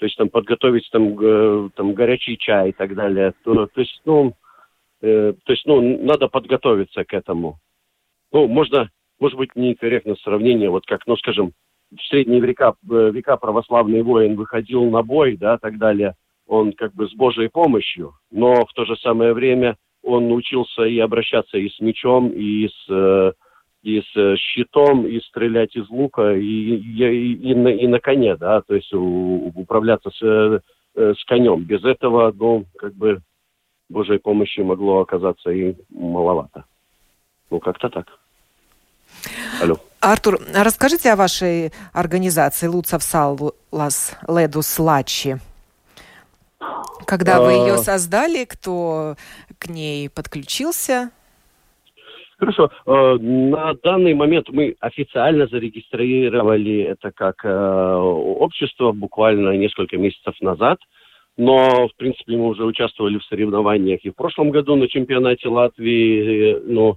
то 0.00 0.06
есть 0.06 0.16
там 0.16 0.30
подготовить 0.30 0.88
там, 0.90 1.14
э, 1.20 1.68
там 1.76 1.92
горячий 1.92 2.38
чай 2.38 2.70
и 2.70 2.72
так 2.72 2.94
далее. 2.94 3.34
То, 3.44 3.66
то 3.66 3.80
есть, 3.82 4.00
ну, 4.06 4.32
э, 5.02 5.34
то 5.44 5.52
есть, 5.52 5.66
ну, 5.66 6.02
надо 6.02 6.26
подготовиться 6.28 7.04
к 7.04 7.12
этому. 7.12 7.58
Ну, 8.32 8.48
можно, 8.48 8.88
может 9.18 9.36
быть, 9.36 9.54
некорректно 9.56 10.16
сравнение, 10.16 10.70
вот 10.70 10.86
как, 10.86 11.06
ну, 11.06 11.18
скажем, 11.18 11.52
в 11.94 12.02
средние 12.08 12.40
века, 12.40 12.76
э, 12.90 13.10
века 13.12 13.36
православный 13.36 14.00
воин 14.00 14.36
выходил 14.36 14.84
на 14.84 15.02
бой, 15.02 15.36
да, 15.36 15.58
так 15.58 15.76
далее, 15.76 16.14
он 16.46 16.72
как 16.72 16.94
бы 16.94 17.06
с 17.06 17.12
Божьей 17.12 17.48
помощью, 17.48 18.14
но 18.30 18.64
в 18.64 18.72
то 18.72 18.86
же 18.86 18.96
самое 18.96 19.34
время 19.34 19.76
он 20.02 20.28
научился 20.28 20.84
и 20.84 20.98
обращаться 20.98 21.58
и 21.58 21.68
с 21.68 21.78
мечом, 21.78 22.30
и 22.30 22.68
с, 22.68 22.86
э, 22.88 23.32
и 23.82 24.00
с 24.00 24.16
э, 24.16 24.36
щитом, 24.36 25.06
и 25.06 25.20
стрелять 25.20 25.74
из 25.74 25.88
лука, 25.88 26.34
и, 26.34 26.42
и, 26.42 27.32
и, 27.34 27.54
на, 27.54 27.68
и 27.68 27.86
на 27.86 27.98
коне, 27.98 28.36
да, 28.36 28.60
то 28.62 28.74
есть 28.74 28.92
управляться 28.92 30.10
с, 30.10 30.62
с 30.94 31.24
конем. 31.24 31.64
Без 31.64 31.84
этого, 31.84 32.32
ну, 32.36 32.66
как 32.76 32.94
бы 32.94 33.22
Божьей 33.88 34.18
помощи 34.18 34.60
могло 34.60 35.00
оказаться 35.00 35.50
и 35.50 35.74
маловато. 35.90 36.64
Ну, 37.50 37.58
как-то 37.58 37.88
так. 37.88 38.06
Алло. 39.60 39.76
Артур, 40.00 40.38
расскажите 40.54 41.12
о 41.12 41.16
вашей 41.16 41.72
организации 41.92 42.68
Луцев 42.68 43.02
Саллас 43.02 44.16
Ледус 44.28 44.78
Лачи. 44.78 45.36
Когда 47.06 47.40
вы 47.40 47.52
ее 47.52 47.74
а. 47.74 47.78
создали, 47.78 48.44
кто 48.44 49.16
к 49.58 49.68
ней 49.68 50.08
подключился? 50.08 51.10
Хорошо. 52.40 52.70
Э, 52.86 53.18
на 53.20 53.74
данный 53.74 54.14
момент 54.14 54.48
мы 54.48 54.74
официально 54.80 55.46
зарегистрировали 55.46 56.80
это 56.84 57.12
как 57.12 57.44
э, 57.44 57.94
общество 57.94 58.92
буквально 58.92 59.56
несколько 59.58 59.98
месяцев 59.98 60.34
назад. 60.40 60.78
Но, 61.36 61.88
в 61.88 61.94
принципе, 61.96 62.36
мы 62.36 62.46
уже 62.48 62.64
участвовали 62.64 63.18
в 63.18 63.24
соревнованиях 63.24 64.00
и 64.04 64.10
в 64.10 64.14
прошлом 64.14 64.50
году 64.50 64.74
на 64.76 64.88
чемпионате 64.88 65.48
Латвии, 65.48 66.54
э, 66.54 66.60
ну, 66.64 66.96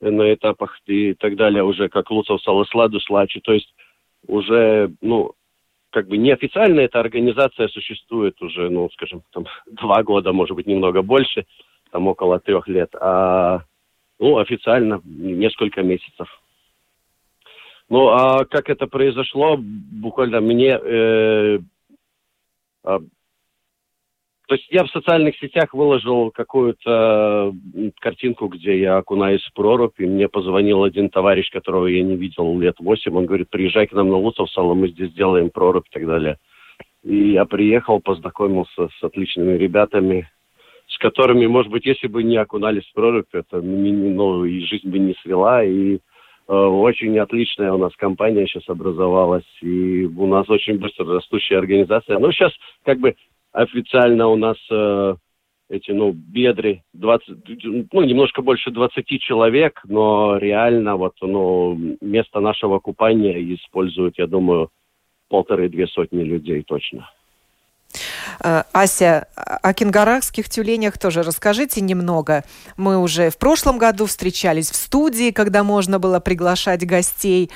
на 0.00 0.34
этапах 0.34 0.76
и 0.86 1.14
так 1.14 1.36
далее, 1.36 1.62
уже 1.62 1.88
как 1.88 2.10
Луцев 2.10 2.42
Саласладу 2.42 2.98
Слачи. 2.98 3.38
То 3.38 3.52
есть 3.52 3.72
уже, 4.26 4.90
ну, 5.00 5.34
как 5.90 6.08
бы 6.08 6.16
неофициально 6.16 6.80
эта 6.80 6.98
организация 6.98 7.68
существует 7.68 8.42
уже, 8.42 8.68
ну, 8.70 8.90
скажем, 8.94 9.22
там, 9.32 9.46
два 9.70 10.02
года, 10.02 10.32
может 10.32 10.56
быть, 10.56 10.66
немного 10.66 11.02
больше, 11.02 11.46
там 11.92 12.08
около 12.08 12.40
трех 12.40 12.66
лет, 12.66 12.92
а, 13.00 13.62
ну, 14.20 14.38
официально 14.38 15.00
несколько 15.04 15.82
месяцев. 15.82 16.28
Ну, 17.88 18.08
а 18.08 18.44
как 18.44 18.70
это 18.70 18.86
произошло, 18.86 19.56
буквально 19.58 20.40
мне 20.40 20.78
э, 20.80 21.58
а, 22.84 23.00
то 24.50 24.56
есть 24.56 24.66
я 24.70 24.82
в 24.82 24.90
социальных 24.90 25.38
сетях 25.38 25.72
выложил 25.72 26.32
какую-то 26.32 27.54
картинку, 28.00 28.48
где 28.48 28.80
я 28.80 28.96
окунаюсь 28.96 29.44
в 29.44 29.52
прорубь, 29.54 30.00
и 30.00 30.06
мне 30.06 30.28
позвонил 30.28 30.82
один 30.82 31.08
товарищ, 31.08 31.50
которого 31.52 31.86
я 31.86 32.02
не 32.02 32.16
видел 32.16 32.58
лет 32.58 32.74
восемь. 32.80 33.14
Он 33.14 33.26
говорит, 33.26 33.48
приезжай 33.48 33.86
к 33.86 33.92
нам 33.92 34.08
на 34.08 34.16
Луцовсало, 34.16 34.74
мы 34.74 34.88
здесь 34.88 35.12
делаем 35.12 35.50
прорубь 35.50 35.86
и 35.86 35.92
так 35.92 36.04
далее. 36.04 36.38
И 37.04 37.30
я 37.30 37.44
приехал, 37.44 38.00
познакомился 38.00 38.88
с 38.98 39.04
отличными 39.04 39.56
ребятами, 39.56 40.28
которыми, 41.00 41.46
может 41.46 41.72
быть, 41.72 41.86
если 41.86 42.06
бы 42.06 42.22
не 42.22 42.36
окунались 42.36 42.86
в 42.86 42.92
прорубь, 42.92 43.32
это 43.32 43.60
ну, 43.60 44.44
и 44.44 44.60
жизнь 44.60 44.88
бы 44.88 44.98
не 44.98 45.14
свела, 45.22 45.64
и 45.64 45.96
э, 45.96 45.98
очень 46.52 47.18
отличная 47.18 47.72
у 47.72 47.78
нас 47.78 47.94
компания 47.96 48.46
сейчас 48.46 48.68
образовалась, 48.68 49.44
и 49.62 50.04
у 50.04 50.26
нас 50.26 50.48
очень 50.48 50.78
быстро 50.78 51.06
растущая 51.06 51.58
организация. 51.58 52.18
Ну, 52.18 52.30
сейчас 52.30 52.52
как 52.84 52.98
бы 52.98 53.16
официально 53.52 54.28
у 54.28 54.36
нас 54.36 54.56
э, 54.70 55.14
эти, 55.70 55.92
ну, 55.92 56.12
бедры, 56.12 56.82
20, 56.92 57.28
ну, 57.92 58.02
немножко 58.02 58.42
больше 58.42 58.70
20 58.70 59.06
человек, 59.20 59.80
но 59.84 60.36
реально 60.36 60.96
вот, 60.96 61.14
ну, 61.22 61.96
место 62.00 62.40
нашего 62.40 62.80
купания 62.80 63.38
используют, 63.54 64.18
я 64.18 64.26
думаю, 64.26 64.70
полторы-две 65.28 65.86
сотни 65.86 66.22
людей 66.24 66.62
точно. 66.62 67.08
Э, 68.42 68.62
Ася, 68.72 69.26
о 69.34 69.72
кенгарахских 69.72 70.48
тюленях 70.48 70.98
тоже 70.98 71.22
расскажите 71.22 71.80
немного. 71.80 72.44
Мы 72.76 72.98
уже 72.98 73.30
в 73.30 73.38
прошлом 73.38 73.78
году 73.78 74.06
встречались 74.06 74.70
в 74.70 74.76
студии, 74.76 75.30
когда 75.30 75.64
можно 75.64 75.98
было 75.98 76.20
приглашать 76.20 76.86
гостей 76.86 77.50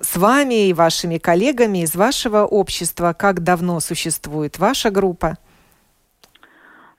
с 0.00 0.16
вами 0.16 0.68
и 0.68 0.72
вашими 0.72 1.18
коллегами 1.18 1.78
из 1.82 1.94
вашего 1.96 2.44
общества? 2.44 3.14
Как 3.18 3.42
давно 3.42 3.80
существует 3.80 4.58
ваша 4.58 4.90
группа? 4.90 5.36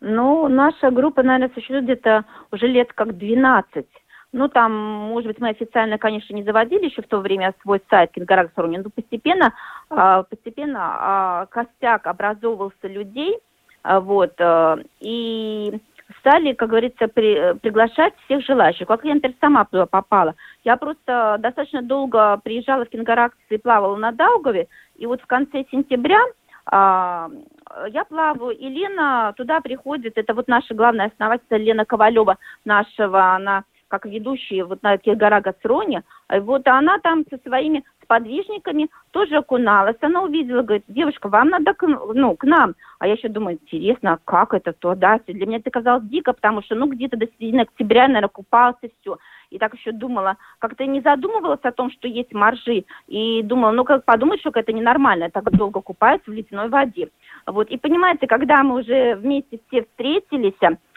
Ну, 0.01 0.47
наша 0.47 0.91
группа, 0.91 1.23
наверное, 1.23 1.53
существует 1.53 1.83
где-то 1.83 2.25
уже 2.51 2.67
лет 2.67 2.93
как 2.93 3.17
12. 3.17 3.85
Ну, 4.31 4.47
там, 4.47 4.71
может 4.71 5.27
быть, 5.27 5.39
мы 5.39 5.49
официально, 5.49 5.97
конечно, 5.97 6.33
не 6.35 6.43
заводили 6.43 6.85
еще 6.85 7.01
в 7.01 7.07
то 7.07 7.19
время 7.19 7.53
свой 7.61 7.81
сайт 7.89 8.11
Кингарак 8.11 8.51
Сорунин, 8.55 8.83
но 8.83 8.89
постепенно, 8.91 9.53
а, 9.89 10.23
постепенно 10.23 10.79
а, 10.81 11.45
костяк 11.47 12.05
образовывался 12.05 12.87
людей, 12.87 13.39
а, 13.81 13.99
вот, 13.99 14.33
и 14.99 15.79
стали, 16.19 16.53
как 16.53 16.69
говорится, 16.69 17.07
при, 17.07 17.57
приглашать 17.59 18.13
всех 18.25 18.45
желающих. 18.45 18.87
Как 18.87 19.03
я, 19.03 19.15
например, 19.15 19.35
сама 19.39 19.65
попала. 19.65 20.35
Я 20.63 20.75
просто 20.77 21.37
достаточно 21.39 21.81
долго 21.81 22.39
приезжала 22.43 22.85
в 22.85 22.89
Кингаракс 22.89 23.37
и 23.49 23.57
плавала 23.57 23.95
на 23.95 24.11
Даугаве, 24.11 24.67
и 24.95 25.07
вот 25.07 25.21
в 25.21 25.27
конце 25.27 25.65
сентября 25.71 26.19
а, 26.67 27.29
я 27.89 28.05
плаваю, 28.05 28.51
и 28.51 28.69
Лена 28.69 29.33
туда 29.35 29.59
приходит, 29.59 30.19
это 30.19 30.35
вот 30.35 30.47
наша 30.47 30.75
главная 30.75 31.07
основательница 31.07 31.57
Лена 31.57 31.85
Ковалева, 31.85 32.37
нашего, 32.63 33.33
она 33.33 33.63
как 33.89 34.05
ведущая 34.05 34.63
вот 34.63 34.81
на 34.81 34.97
Киргара 34.97 35.41
Гастроне, 35.41 36.03
вот 36.29 36.65
она 36.67 36.99
там 36.99 37.25
со 37.29 37.37
своими 37.39 37.83
сподвижниками 38.09 38.89
тоже 39.11 39.37
окуналась. 39.37 39.97
Она 40.01 40.23
увидела, 40.23 40.63
говорит, 40.63 40.83
девушка, 40.87 41.29
вам 41.29 41.49
надо 41.49 41.73
к, 41.75 41.85
ну, 41.85 42.35
к 42.35 42.43
нам. 42.43 42.73
А 42.97 43.07
я 43.07 43.13
еще 43.13 43.29
думаю, 43.29 43.59
интересно, 43.61 44.13
а 44.13 44.19
как 44.25 44.55
это 44.55 44.73
то, 44.73 44.95
да? 44.95 45.19
Для 45.27 45.45
меня 45.45 45.57
это 45.57 45.69
казалось 45.69 46.03
дико, 46.05 46.33
потому 46.33 46.63
что, 46.63 46.73
ну, 46.75 46.87
где-то 46.87 47.17
до 47.17 47.27
середины 47.27 47.61
октября, 47.61 48.07
наверное, 48.07 48.29
купался, 48.29 48.89
все. 49.01 49.17
И 49.51 49.59
так 49.59 49.75
еще 49.75 49.91
думала, 49.91 50.37
как-то 50.57 50.85
не 50.85 51.01
задумывалась 51.01 51.59
о 51.63 51.71
том, 51.71 51.91
что 51.91 52.07
есть 52.07 52.33
моржи. 52.33 52.85
И 53.07 53.43
думала, 53.43 53.71
ну, 53.71 53.83
как 53.83 54.05
подумать, 54.05 54.39
что 54.39 54.51
это 54.53 54.73
ненормально, 54.73 55.29
так 55.29 55.49
долго 55.51 55.81
купаются 55.81 56.31
в 56.31 56.33
ледяной 56.33 56.69
воде. 56.69 57.09
Вот. 57.45 57.69
И 57.69 57.77
понимаете, 57.77 58.27
когда 58.27 58.63
мы 58.63 58.79
уже 58.81 59.15
вместе 59.15 59.59
все 59.67 59.83
встретились, 59.83 60.53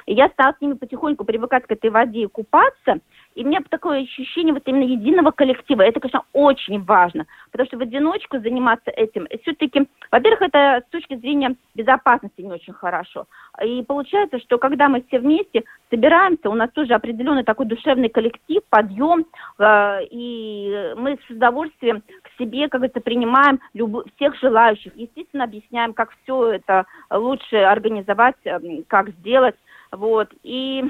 и 0.06 0.14
я 0.14 0.28
стала 0.28 0.54
с 0.56 0.60
ними 0.60 0.74
потихоньку 0.74 1.24
привыкать 1.24 1.66
к 1.66 1.70
этой 1.70 1.90
воде 1.90 2.22
и 2.22 2.26
купаться, 2.26 2.98
и 3.34 3.44
у 3.44 3.46
меня 3.46 3.60
такое 3.68 4.02
ощущение 4.02 4.52
вот 4.52 4.62
именно 4.66 4.84
единого 4.84 5.30
коллектива. 5.30 5.82
Это, 5.82 6.00
конечно, 6.00 6.22
очень 6.32 6.82
важно, 6.84 7.26
потому 7.50 7.66
что 7.66 7.78
в 7.78 7.82
одиночку 7.82 8.38
заниматься 8.38 8.90
этим, 8.90 9.26
все-таки, 9.42 9.88
во-первых, 10.10 10.42
это 10.42 10.82
с 10.86 10.90
точки 10.90 11.16
зрения 11.16 11.56
безопасности 11.74 12.40
не 12.40 12.52
очень 12.52 12.72
хорошо. 12.72 13.26
И 13.64 13.82
получается, 13.82 14.38
что 14.40 14.58
когда 14.58 14.88
мы 14.88 15.02
все 15.08 15.18
вместе 15.18 15.64
собираемся, 15.90 16.50
у 16.50 16.54
нас 16.54 16.70
тоже 16.72 16.94
определенный 16.94 17.44
такой 17.44 17.66
душевный 17.66 18.08
коллектив, 18.08 18.62
подъем, 18.68 19.26
э, 19.58 19.98
и 20.10 20.92
мы 20.96 21.18
с 21.26 21.30
удовольствием 21.30 22.02
к 22.22 22.38
себе, 22.38 22.68
как 22.68 22.80
говорится, 22.80 23.00
принимаем 23.00 23.60
люб- 23.74 24.04
всех 24.16 24.38
желающих. 24.40 24.92
Естественно, 24.96 25.44
объясняем, 25.44 25.92
как 25.92 26.10
все 26.22 26.52
это 26.52 26.86
лучше 27.10 27.56
организовать, 27.56 28.36
э, 28.44 28.58
как 28.88 29.10
сделать. 29.10 29.56
Вот. 29.92 30.28
И 30.42 30.84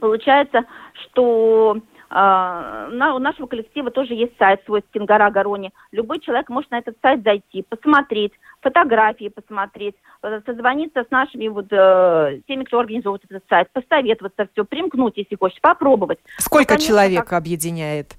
получается, 0.00 0.64
что 1.04 1.78
Uh, 2.12 2.90
на, 2.90 3.14
у 3.14 3.18
нашего 3.18 3.46
коллектива 3.46 3.90
тоже 3.90 4.12
есть 4.12 4.36
сайт 4.36 4.62
свой 4.66 4.84
Стингара 4.90 5.30
Горони. 5.30 5.72
Любой 5.92 6.20
человек 6.20 6.50
может 6.50 6.70
на 6.70 6.78
этот 6.78 6.94
сайт 7.00 7.22
зайти, 7.22 7.62
посмотреть, 7.62 8.34
фотографии 8.60 9.30
посмотреть, 9.30 9.94
э, 10.22 10.42
созвониться 10.44 11.04
с 11.04 11.10
нашими 11.10 11.48
вот 11.48 11.72
uh, 11.72 12.42
теми, 12.46 12.64
кто 12.64 12.80
организовывает 12.80 13.24
этот 13.24 13.44
сайт, 13.48 13.70
посоветоваться, 13.72 14.46
все, 14.52 14.66
примкнуть, 14.66 15.16
если 15.16 15.36
хочешь, 15.36 15.58
попробовать. 15.62 16.18
Сколько 16.36 16.74
ну, 16.74 16.76
конечно, 16.76 16.88
человек 16.88 17.24
как... 17.24 17.32
объединяет 17.32 18.14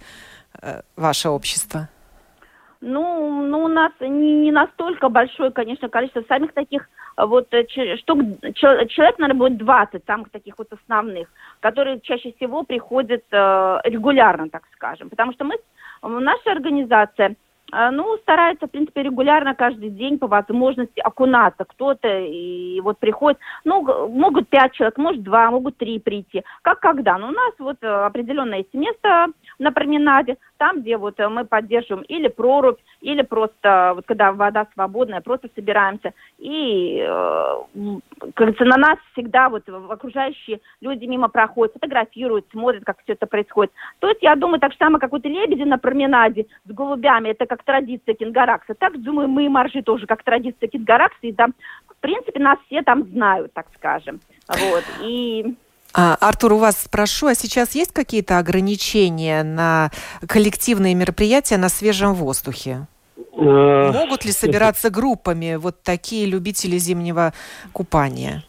uh, 0.59 0.83
ваше 0.95 1.29
общество? 1.29 1.87
Ну, 2.81 3.43
ну, 3.43 3.65
у 3.65 3.67
нас 3.67 3.91
не, 4.01 4.41
не 4.41 4.51
настолько 4.51 5.09
большое, 5.09 5.51
конечно, 5.51 5.87
количество 5.87 6.23
самих 6.27 6.51
таких 6.53 6.89
вот 7.17 7.47
штук. 7.47 8.19
Человек, 8.56 9.19
наверное, 9.19 9.39
будет 9.39 9.58
20 9.58 10.06
самых 10.06 10.30
таких 10.30 10.58
вот 10.58 10.71
основных, 10.71 11.28
которые 11.60 11.99
чаще 12.02 12.34
всего 12.34 12.63
приходят 12.63 13.23
э, 13.32 13.80
регулярно, 13.84 14.49
так 14.49 14.63
скажем. 14.73 15.10
Потому 15.10 15.34
что 15.34 15.45
мы, 15.45 15.56
наша 16.02 16.52
организация, 16.52 17.36
а, 17.76 17.89
ну, 17.89 18.17
старается, 18.17 18.67
в 18.67 18.71
принципе, 18.71 19.02
регулярно 19.02 19.56
каждый 19.56 19.89
день 19.89 20.19
по 20.19 20.28
возможности 20.28 20.99
окунаться. 20.99 21.65
Кто-то 21.65 22.08
и 22.19 22.80
вот 22.82 22.99
приходит, 22.99 23.39
ну, 23.63 24.10
могут 24.10 24.47
пять 24.49 24.73
человек, 24.73 24.97
может 24.97 25.23
два, 25.23 25.49
могут 25.49 25.78
три 25.78 25.97
прийти. 25.97 26.43
Как 26.62 26.80
когда? 26.80 27.17
Ну, 27.17 27.30
у 27.30 27.32
нас 27.32 27.54
вот 27.58 27.78
э, 27.82 27.88
определенное 27.88 28.60
есть 28.60 28.73
место 28.76 29.28
на 29.58 29.71
променаде, 29.71 30.38
там, 30.58 30.82
где 30.82 30.97
вот 30.97 31.19
э, 31.19 31.28
мы 31.28 31.45
поддерживаем 31.45 32.04
или 32.04 32.28
прорубь, 32.28 32.78
или 33.03 33.21
просто, 33.21 33.91
вот 33.95 34.05
когда 34.05 34.31
вода 34.31 34.65
свободная, 34.73 35.19
просто 35.19 35.49
собираемся. 35.55 36.13
И, 36.39 37.05
э, 37.05 37.55
кажется, 38.33 38.63
на 38.63 38.77
нас 38.77 38.97
всегда 39.11 39.49
вот 39.49 39.63
окружающие 39.67 40.61
люди 40.79 41.05
мимо 41.05 41.27
проходят, 41.27 41.73
фотографируют, 41.73 42.45
смотрят, 42.51 42.85
как 42.85 43.03
все 43.03 43.13
это 43.13 43.27
происходит. 43.27 43.73
То 43.99 44.07
есть, 44.07 44.23
я 44.23 44.35
думаю, 44.35 44.61
так 44.61 44.71
же 44.71 44.77
самое, 44.77 44.99
как 44.99 45.11
вот 45.11 45.25
лебеди 45.25 45.63
на 45.63 45.77
променаде 45.77 46.45
с 46.65 46.71
голубями, 46.71 47.29
это 47.29 47.45
как 47.45 47.63
традиция 47.63 48.15
Кингаракса. 48.15 48.73
Так, 48.73 48.99
думаю, 49.01 49.27
мы 49.27 49.45
и 49.45 49.49
моржи 49.49 49.83
тоже 49.83 50.07
как 50.07 50.23
традиция 50.23 50.69
Кингаракса, 50.69 51.19
и 51.23 51.33
там, 51.33 51.53
в 51.87 51.95
принципе, 51.99 52.39
нас 52.39 52.57
все 52.67 52.83
там 52.83 53.03
знают, 53.09 53.51
так 53.53 53.67
скажем. 53.75 54.21
Вот, 54.47 54.83
и... 55.01 55.55
А, 55.93 56.15
Артур, 56.21 56.53
у 56.53 56.57
вас 56.57 56.81
спрошу, 56.81 57.27
а 57.27 57.35
сейчас 57.35 57.75
есть 57.75 57.91
какие-то 57.91 58.39
ограничения 58.39 59.43
на 59.43 59.91
коллективные 60.25 60.95
мероприятия 60.95 61.57
на 61.57 61.69
свежем 61.69 62.13
воздухе? 62.13 62.87
Э, 63.35 63.91
Могут 63.91 64.25
ли 64.25 64.31
собираться 64.31 64.89
группами 64.89 65.55
вот 65.55 65.81
такие 65.83 66.25
любители 66.25 66.77
зимнего 66.77 67.33
купания? 67.71 68.43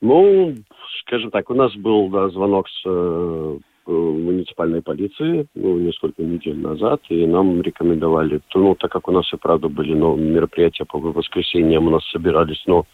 Ну, 0.00 0.54
скажем 1.02 1.30
так, 1.30 1.50
у 1.50 1.54
нас 1.54 1.74
был 1.76 2.08
да, 2.08 2.28
звонок 2.30 2.68
с 2.68 2.82
э, 2.84 3.58
муниципальной 3.86 4.82
полиции 4.82 5.46
ну, 5.54 5.78
несколько 5.78 6.22
недель 6.22 6.58
назад, 6.58 7.00
и 7.08 7.26
нам 7.26 7.60
рекомендовали, 7.62 8.40
ну, 8.54 8.74
так 8.74 8.90
как 8.90 9.08
у 9.08 9.12
нас 9.12 9.32
и 9.32 9.36
правда 9.36 9.68
были 9.68 9.94
ну, 9.94 10.16
мероприятия 10.16 10.84
по 10.84 10.98
воскресеньям, 10.98 11.86
у 11.86 11.90
нас 11.90 12.04
собирались, 12.10 12.62
ну, 12.66 12.86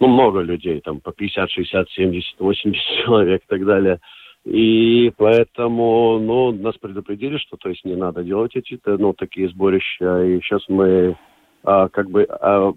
ну, 0.00 0.08
много 0.08 0.40
людей, 0.40 0.80
там 0.80 1.00
по 1.00 1.12
50, 1.12 1.50
60, 1.50 1.90
70, 1.90 2.40
80 2.40 2.82
человек 3.04 3.42
и 3.42 3.48
так 3.48 3.64
далее. 3.64 4.00
И 4.44 5.12
поэтому, 5.16 6.18
ну, 6.18 6.52
нас 6.52 6.76
предупредили, 6.78 7.36
что, 7.36 7.56
то 7.56 7.68
есть, 7.68 7.84
не 7.84 7.94
надо 7.94 8.24
делать 8.24 8.56
эти, 8.56 8.78
ну, 8.86 9.12
такие 9.12 9.48
сборища. 9.48 10.24
И 10.24 10.40
сейчас 10.40 10.62
мы, 10.68 11.16
а, 11.62 11.88
как 11.88 12.10
бы, 12.10 12.24
а, 12.24 12.72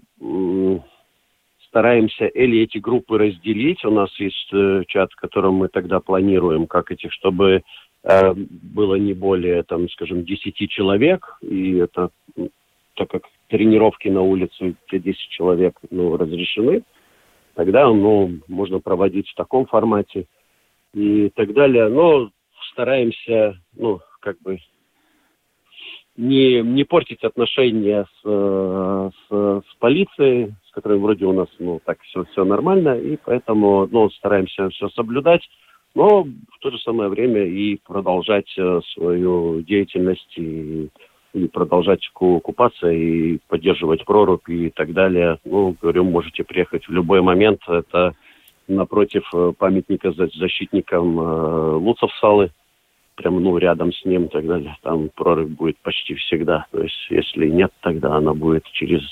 стараемся 1.68 2.26
или 2.26 2.60
эти 2.60 2.78
группы 2.78 3.18
разделить. 3.18 3.84
У 3.84 3.90
нас 3.90 4.08
есть 4.20 4.48
э, 4.52 4.84
чат, 4.86 5.10
в 5.10 5.16
котором 5.16 5.54
мы 5.54 5.66
тогда 5.66 5.98
планируем, 5.98 6.68
как 6.68 6.92
этих, 6.92 7.12
чтобы 7.12 7.62
э, 8.04 8.34
было 8.34 8.94
не 8.94 9.12
более, 9.12 9.64
там, 9.64 9.88
скажем, 9.88 10.24
10 10.24 10.70
человек. 10.70 11.36
И 11.40 11.78
это, 11.78 12.10
так 12.94 13.10
как 13.10 13.22
тренировки 13.48 14.06
на 14.06 14.22
улице, 14.22 14.76
те 14.88 15.00
10 15.00 15.18
человек, 15.30 15.76
ну, 15.90 16.16
разрешены, 16.16 16.82
тогда, 17.54 17.88
ну, 17.88 18.38
можно 18.46 18.78
проводить 18.78 19.28
в 19.30 19.34
таком 19.34 19.66
формате 19.66 20.26
и 20.94 21.30
так 21.30 21.52
далее. 21.52 21.88
Но 21.88 22.30
стараемся, 22.72 23.58
ну, 23.74 24.00
как 24.20 24.40
бы 24.40 24.58
не, 26.16 26.62
не 26.62 26.84
портить 26.84 27.24
отношения 27.24 28.06
с, 28.06 28.22
с, 28.22 29.30
с 29.30 29.74
полицией, 29.78 30.54
с 30.68 30.72
которой 30.72 30.98
вроде 30.98 31.26
у 31.26 31.32
нас, 31.32 31.48
ну, 31.58 31.80
так 31.84 32.00
все, 32.02 32.24
все 32.24 32.44
нормально, 32.44 32.98
и 32.98 33.18
поэтому, 33.22 33.88
ну, 33.90 34.08
стараемся 34.10 34.70
все 34.70 34.88
соблюдать, 34.90 35.42
но 35.94 36.22
в 36.22 36.58
то 36.60 36.70
же 36.70 36.78
самое 36.78 37.08
время 37.08 37.44
и 37.44 37.76
продолжать 37.76 38.52
э, 38.56 38.80
свою 38.94 39.62
деятельность 39.62 40.32
и 40.36 40.88
и 41.34 41.48
продолжать 41.48 42.08
купаться 42.12 42.88
и 42.88 43.38
поддерживать 43.48 44.04
прорубь 44.04 44.48
и 44.48 44.70
так 44.70 44.92
далее. 44.92 45.38
Ну, 45.44 45.76
говорю, 45.80 46.04
можете 46.04 46.44
приехать 46.44 46.86
в 46.86 46.92
любой 46.92 47.22
момент. 47.22 47.60
Это 47.66 48.14
напротив 48.68 49.28
э, 49.34 49.52
памятника 49.56 50.12
защитникам 50.12 51.20
э, 51.20 51.74
Луцев 51.76 52.10
Салы, 52.20 52.50
прямо 53.16 53.40
ну, 53.40 53.56
рядом 53.58 53.92
с 53.92 54.04
ним 54.04 54.24
и 54.24 54.28
так 54.28 54.46
далее. 54.46 54.76
Там 54.82 55.10
прорыв 55.14 55.50
будет 55.50 55.78
почти 55.78 56.14
всегда. 56.14 56.66
То 56.72 56.82
есть, 56.82 57.06
если 57.10 57.48
нет, 57.48 57.72
тогда 57.80 58.14
она 58.16 58.34
будет 58.34 58.64
через 58.72 59.02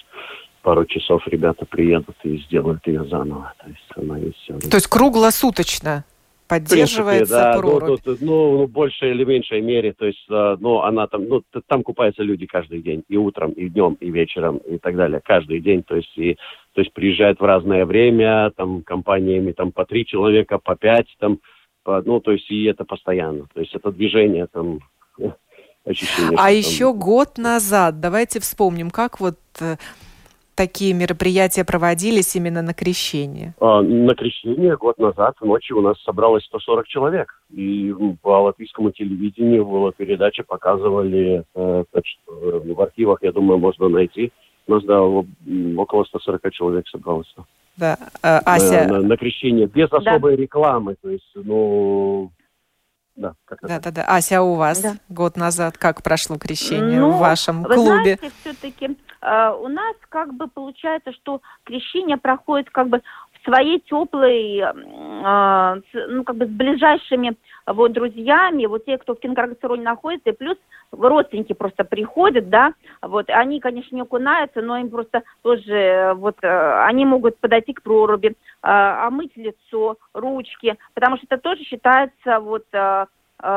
пару 0.62 0.84
часов 0.86 1.26
ребята 1.26 1.66
приедут 1.66 2.16
и 2.22 2.38
сделают 2.38 2.86
ее 2.86 3.04
заново. 3.04 3.52
То 3.58 3.68
есть 3.68 3.92
она 3.96 4.18
есть. 4.18 4.70
То 4.70 4.76
есть 4.76 4.86
круглосуточно? 4.86 6.04
Поддерживается 6.52 7.34
принципе, 7.34 7.52
да, 7.52 7.58
прорубь. 7.58 8.00
Ну, 8.04 8.16
ну, 8.20 8.58
ну, 8.58 8.66
больше 8.66 9.10
или 9.10 9.24
меньшей 9.24 9.60
мере, 9.60 9.92
то 9.92 10.06
есть, 10.06 10.24
а, 10.30 10.56
ну, 10.60 10.80
она 10.82 11.06
там, 11.06 11.28
ну, 11.28 11.42
там 11.66 11.82
купаются 11.82 12.22
люди 12.22 12.46
каждый 12.46 12.82
день, 12.82 13.04
и 13.08 13.16
утром, 13.16 13.52
и 13.52 13.68
днем, 13.68 13.94
и 14.00 14.10
вечером, 14.10 14.58
и 14.58 14.78
так 14.78 14.96
далее, 14.96 15.20
каждый 15.24 15.60
день, 15.60 15.82
то 15.82 15.96
есть, 15.96 16.12
и, 16.16 16.36
то 16.74 16.80
есть 16.80 16.92
приезжают 16.92 17.40
в 17.40 17.44
разное 17.44 17.86
время, 17.86 18.50
там, 18.56 18.82
компаниями, 18.82 19.52
там, 19.52 19.72
по 19.72 19.84
три 19.84 20.04
человека, 20.04 20.58
по 20.58 20.76
пять, 20.76 21.08
там, 21.18 21.38
по, 21.84 22.02
ну, 22.02 22.20
то 22.20 22.32
есть, 22.32 22.50
и 22.50 22.64
это 22.64 22.84
постоянно, 22.84 23.46
то 23.52 23.60
есть, 23.60 23.74
это 23.74 23.90
движение, 23.90 24.46
там, 24.52 24.80
ощущение. 25.84 26.38
А 26.38 26.50
еще 26.50 26.90
там... 26.90 26.98
год 26.98 27.38
назад, 27.38 28.00
давайте 28.00 28.40
вспомним, 28.40 28.90
как 28.90 29.20
вот 29.20 29.38
э, 29.60 29.76
такие 30.54 30.94
мероприятия 30.94 31.64
проводились 31.64 32.36
именно 32.36 32.62
на 32.62 32.74
крещение? 32.74 33.54
А, 33.60 33.82
на 33.82 34.14
крещение 34.14 34.76
год 34.76 34.98
назад 34.98 35.34
ночью 35.40 35.78
у 35.78 35.80
нас 35.80 36.00
собралось 36.02 36.44
140 36.44 36.86
человек. 36.86 37.40
И 37.50 37.94
по 38.22 38.42
латвийскому 38.42 38.90
телевидению 38.90 39.66
была 39.66 39.92
передача, 39.92 40.42
показывали, 40.42 41.44
э, 41.54 41.84
так 41.90 42.04
что 42.06 42.32
э, 42.32 42.72
в 42.72 42.80
архивах, 42.80 43.22
я 43.22 43.32
думаю, 43.32 43.58
можно 43.58 43.88
найти. 43.88 44.32
У 44.66 44.74
нас, 44.74 44.84
да, 44.84 45.02
около 45.02 46.04
140 46.04 46.52
человек 46.52 46.88
собралось. 46.88 47.34
Да, 47.76 47.96
а, 48.22 48.40
Ася... 48.44 48.86
На, 48.86 49.00
на, 49.00 49.08
на 49.08 49.16
крещение, 49.16 49.66
без 49.66 49.92
особой 49.92 50.36
да. 50.36 50.42
рекламы. 50.42 50.96
То 51.02 51.10
есть, 51.10 51.30
ну, 51.34 52.30
да, 53.14 53.34
да, 53.62 53.78
да, 53.78 53.90
да. 53.90 54.04
Ася, 54.04 54.38
а 54.38 54.42
у 54.42 54.54
вас 54.54 54.80
да. 54.80 54.94
год 55.08 55.36
назад 55.36 55.76
как 55.76 56.02
прошло 56.02 56.38
крещение 56.38 57.00
ну, 57.00 57.10
в 57.10 57.18
вашем 57.18 57.62
вы 57.62 57.74
клубе? 57.74 58.16
Знаете, 58.16 58.32
все-таки 58.40 58.98
э, 59.20 59.50
у 59.60 59.68
нас 59.68 59.96
как 60.08 60.32
бы 60.34 60.48
получается, 60.48 61.12
что 61.12 61.42
крещение 61.64 62.16
проходит 62.16 62.70
как 62.70 62.88
бы 62.88 63.02
своей 63.44 63.80
теплой, 63.80 64.58
э, 64.58 65.80
ну 66.08 66.24
как 66.24 66.36
бы 66.36 66.46
с 66.46 66.50
ближайшими 66.50 67.36
вот 67.66 67.92
друзьями, 67.92 68.66
вот 68.66 68.84
те, 68.84 68.98
кто 68.98 69.14
в 69.14 69.20
Кингаргасероне 69.20 69.82
находится, 69.82 70.30
и 70.30 70.36
плюс 70.36 70.56
родственники 70.90 71.52
просто 71.52 71.84
приходят, 71.84 72.48
да, 72.50 72.74
вот, 73.00 73.30
они, 73.30 73.60
конечно, 73.60 73.94
не 73.94 74.02
окунаются, 74.02 74.60
но 74.60 74.78
им 74.78 74.90
просто 74.90 75.22
тоже, 75.42 76.12
вот, 76.16 76.36
э, 76.42 76.84
они 76.84 77.04
могут 77.04 77.38
подойти 77.38 77.72
к 77.72 77.82
проруби, 77.82 78.28
э, 78.28 78.34
омыть 78.62 79.36
лицо, 79.36 79.96
ручки, 80.12 80.76
потому 80.94 81.16
что 81.16 81.26
это 81.30 81.38
тоже 81.38 81.62
считается, 81.62 82.40
вот, 82.40 82.64
э, 82.72 83.06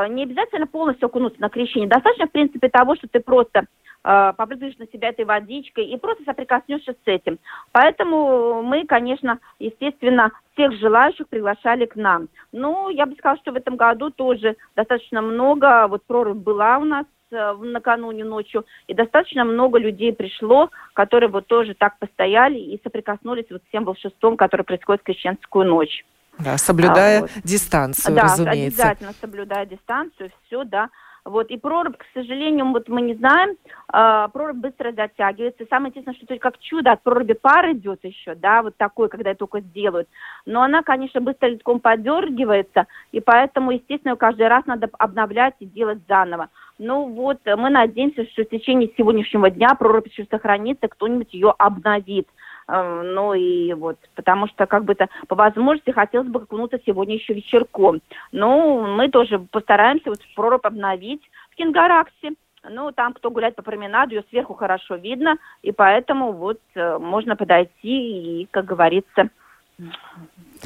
не 0.10 0.24
обязательно 0.24 0.67
полностью 0.67 1.08
окунуться 1.08 1.41
на 1.41 1.50
крещение, 1.50 1.89
достаточно, 1.89 2.28
в 2.28 2.32
принципе, 2.32 2.69
того, 2.69 2.95
что 2.95 3.08
ты 3.08 3.19
просто 3.19 3.60
э, 3.60 3.65
побрызгаешь 4.06 4.78
на 4.78 4.86
себя 4.88 5.10
этой 5.10 5.26
водичкой 5.26 5.86
и 5.88 5.98
просто 5.98 6.24
соприкоснешься 6.26 6.94
с 6.94 7.08
этим. 7.08 7.39
Поэтому 7.72 8.62
мы, 8.62 8.86
конечно, 8.86 9.39
естественно, 9.58 10.32
всех 10.54 10.74
желающих 10.74 11.28
приглашали 11.28 11.86
к 11.86 11.96
нам. 11.96 12.28
Ну, 12.52 12.89
я 12.89 13.08
бы 13.08 13.15
сказала, 13.15 13.39
что 13.39 13.52
в 13.52 13.56
этом 13.56 13.78
году 13.78 14.12
тоже 14.12 14.58
достаточно 14.76 15.22
много, 15.22 15.88
вот 15.88 16.04
прорыв 16.06 16.38
была 16.38 16.78
у 16.78 16.86
нас 16.86 17.06
э, 17.32 17.54
накануне 17.60 18.24
ночью, 18.24 18.65
и 18.88 18.94
достаточно 18.94 19.44
много 19.44 19.80
людей 19.80 20.13
пришло, 20.13 20.70
которые 20.94 21.30
вот 21.30 21.48
тоже 21.48 21.74
так 21.74 21.98
постояли 21.98 22.60
и 22.60 22.80
соприкоснулись 22.84 23.48
вот 23.50 23.63
с 23.68 23.72
тем 23.72 23.86
волшебством, 23.86 24.38
которое 24.38 24.63
происходит 24.63 25.02
в 25.02 25.06
крещенскую 25.06 25.65
ночь. 25.65 26.06
Да, 26.38 26.58
соблюдая 26.58 27.20
а, 27.20 27.22
вот. 27.22 27.32
дистанцию, 27.44 28.15
да, 28.15 28.24
разумеется. 28.24 28.78
Да, 28.78 28.84
обязательно 28.84 29.13
соблюдая 29.20 29.65
дистанцию, 29.65 30.32
все, 30.46 30.63
да. 30.63 30.89
Вот, 31.25 31.49
и 31.49 31.57
прорубь, 31.57 31.97
к 31.97 32.05
сожалению, 32.13 32.71
вот 32.71 32.88
мы 32.88 33.01
не 33.01 33.15
знаем, 33.15 33.57
э, 33.91 34.28
прорубь 34.32 34.57
быстро 34.57 34.91
затягивается. 34.91 35.65
Самое 35.71 35.89
интересное, 35.89 36.13
что 36.13 36.28
только 36.28 36.51
как 36.51 36.59
чудо 36.59 36.91
от 36.91 37.01
проруби 37.01 37.34
пар 37.34 37.71
идет 37.71 38.03
еще, 38.03 38.36
да, 38.36 38.61
вот 38.61 38.78
такой, 38.78 39.09
когда 39.09 39.34
только 39.34 39.59
сделают. 39.61 40.07
Но 40.45 40.61
она, 40.61 40.84
конечно, 40.84 41.21
быстро 41.21 41.47
литком 41.47 41.80
подергивается, 41.80 42.86
и 43.11 43.21
поэтому, 43.21 43.71
естественно, 43.71 44.15
каждый 44.15 44.47
раз 44.47 44.67
надо 44.67 44.88
обновлять 44.99 45.55
и 45.59 45.65
делать 45.65 45.99
заново. 46.07 46.49
Ну 46.78 47.07
вот, 47.07 47.39
мы 47.45 47.71
надеемся, 47.71 48.30
что 48.30 48.43
в 48.43 48.49
течение 48.49 48.91
сегодняшнего 48.95 49.49
дня 49.49 49.69
прорубь 49.69 50.07
еще 50.07 50.28
сохранится, 50.30 50.88
кто-нибудь 50.88 51.34
ее 51.34 51.55
обновит. 51.57 52.28
Э, 52.68 53.01
ну 53.03 53.34
и 53.34 53.74
вот, 53.74 53.97
потому 54.16 54.47
что 54.47 54.66
как 54.66 54.86
бы 54.86 54.93
это 54.93 55.09
по 55.28 55.36
возможности 55.36 55.91
хотелось 55.91 56.28
бы 56.28 56.41
окунуться 56.41 56.80
сегодня 56.86 57.16
еще 57.16 57.34
вечерком. 57.34 58.01
Ну, 58.32 58.86
мы 58.95 59.09
тоже 59.09 59.39
постараемся 59.39 60.09
вот 60.09 60.20
прорубь 60.36 60.66
обновить 60.66 61.22
в 61.51 61.55
Кингараксе. 61.55 62.34
ну, 62.70 62.91
там, 62.91 63.13
кто 63.13 63.30
гуляет 63.30 63.55
по 63.55 63.61
променаду, 63.61 64.16
ее 64.16 64.24
сверху 64.30 64.55
хорошо 64.55 64.95
видно, 64.95 65.38
и 65.61 65.72
поэтому 65.72 66.32
вот 66.32 66.59
э, 66.74 66.97
можно 66.97 67.36
подойти 67.36 68.41
и, 68.41 68.47
как 68.51 68.66
говорится, 68.66 69.30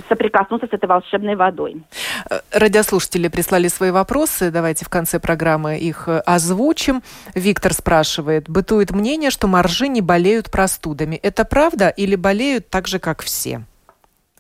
соприкоснуться 0.08 0.68
с 0.68 0.74
этой 0.74 0.86
волшебной 0.88 1.36
водой. 1.36 1.84
Э, 2.30 2.40
радиослушатели 2.52 3.28
прислали 3.28 3.68
свои 3.68 3.92
вопросы. 3.92 4.52
Давайте 4.52 4.86
в 4.86 4.90
конце 4.90 5.20
программы 5.20 5.78
их 5.78 6.08
э, 6.08 6.20
озвучим. 6.20 7.02
Виктор 7.36 7.74
спрашивает. 7.74 8.50
Бытует 8.50 8.92
мнение, 8.92 9.32
что 9.32 9.48
моржи 9.48 9.88
не 9.88 10.02
болеют 10.02 10.52
простудами. 10.52 11.16
Это 11.18 11.46
правда 11.46 11.90
или 11.90 12.16
болеют 12.16 12.70
так 12.70 12.88
же, 12.88 13.00
как 13.00 13.22
все? 13.22 13.62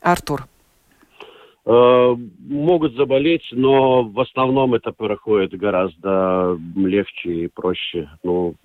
Артур. 0.01 0.47
Э, 1.65 2.15
могут 2.47 2.95
заболеть, 2.95 3.47
но 3.51 4.03
в 4.03 4.19
основном 4.19 4.73
это 4.73 4.91
проходит 4.91 5.51
гораздо 5.51 6.57
легче 6.75 7.31
и 7.31 7.47
проще, 7.47 8.09
ну, 8.23 8.55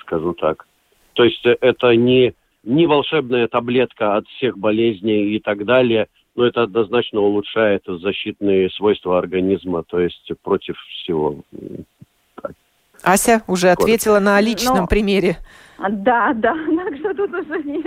скажу 0.00 0.34
так. 0.34 0.66
То 1.14 1.24
есть 1.24 1.44
это 1.44 1.96
не, 1.96 2.34
не 2.62 2.86
волшебная 2.86 3.48
таблетка 3.48 4.16
от 4.16 4.26
всех 4.28 4.58
болезней 4.58 5.36
и 5.36 5.38
так 5.38 5.64
далее, 5.64 6.08
но 6.40 6.46
это 6.46 6.62
однозначно 6.62 7.20
улучшает 7.20 7.82
защитные 7.86 8.70
свойства 8.70 9.18
организма, 9.18 9.82
то 9.82 10.00
есть 10.00 10.32
против 10.42 10.74
всего. 10.88 11.36
Ася 13.02 13.42
уже 13.46 13.70
ответила 13.70 14.18
на 14.18 14.40
личном 14.40 14.78
но... 14.78 14.86
примере. 14.86 15.38
Да, 15.88 16.32
да, 16.34 16.54
так 16.84 16.96
что 16.98 17.14
тут 17.14 17.32
уже 17.32 17.62
не... 17.62 17.82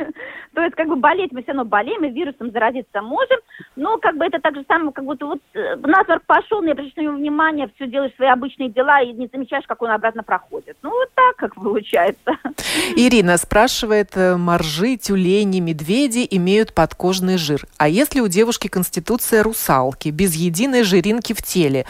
То 0.56 0.62
есть, 0.62 0.76
как 0.76 0.88
бы 0.88 0.96
болеть 0.96 1.32
мы 1.32 1.42
все 1.44 1.52
равно 1.52 1.66
болеем, 1.66 2.04
и 2.04 2.10
вирусом 2.10 2.52
заразиться 2.52 3.02
можем, 3.02 3.38
но 3.76 3.98
как 3.98 4.18
бы 4.18 4.26
это 4.26 4.40
так 4.40 4.56
же 4.56 4.64
самое, 4.68 4.92
как 4.92 5.06
будто 5.06 5.26
вот 5.26 5.40
э, 5.54 5.76
насморк 5.76 6.24
пошел, 6.26 6.62
не 6.62 6.72
обращаешь 6.72 6.96
на 6.96 7.02
него 7.02 7.14
внимания, 7.16 7.70
все 7.76 7.88
делаешь 7.88 8.14
свои 8.16 8.30
обычные 8.30 8.70
дела 8.70 9.02
и 9.02 9.14
не 9.14 9.30
замечаешь, 9.32 9.66
как 9.68 9.82
он 9.82 9.92
обратно 9.92 10.24
проходит. 10.24 10.78
Ну, 10.82 10.90
вот 10.90 11.10
так 11.14 11.36
как 11.38 11.56
получается. 11.56 12.32
Ирина 12.96 13.38
спрашивает, 13.38 14.12
э, 14.16 14.38
моржи, 14.38 14.98
тюлени, 14.98 15.60
медведи 15.60 16.28
имеют 16.32 16.74
подкожный 16.74 17.38
жир. 17.38 17.66
А 17.78 17.88
если 17.88 18.22
у 18.22 18.28
девушки 18.28 18.68
конституция 18.68 19.44
русалки, 19.44 20.10
без 20.10 20.36
единой 20.36 20.84
жиринки 20.84 21.34
в 21.34 21.42
теле, 21.44 21.86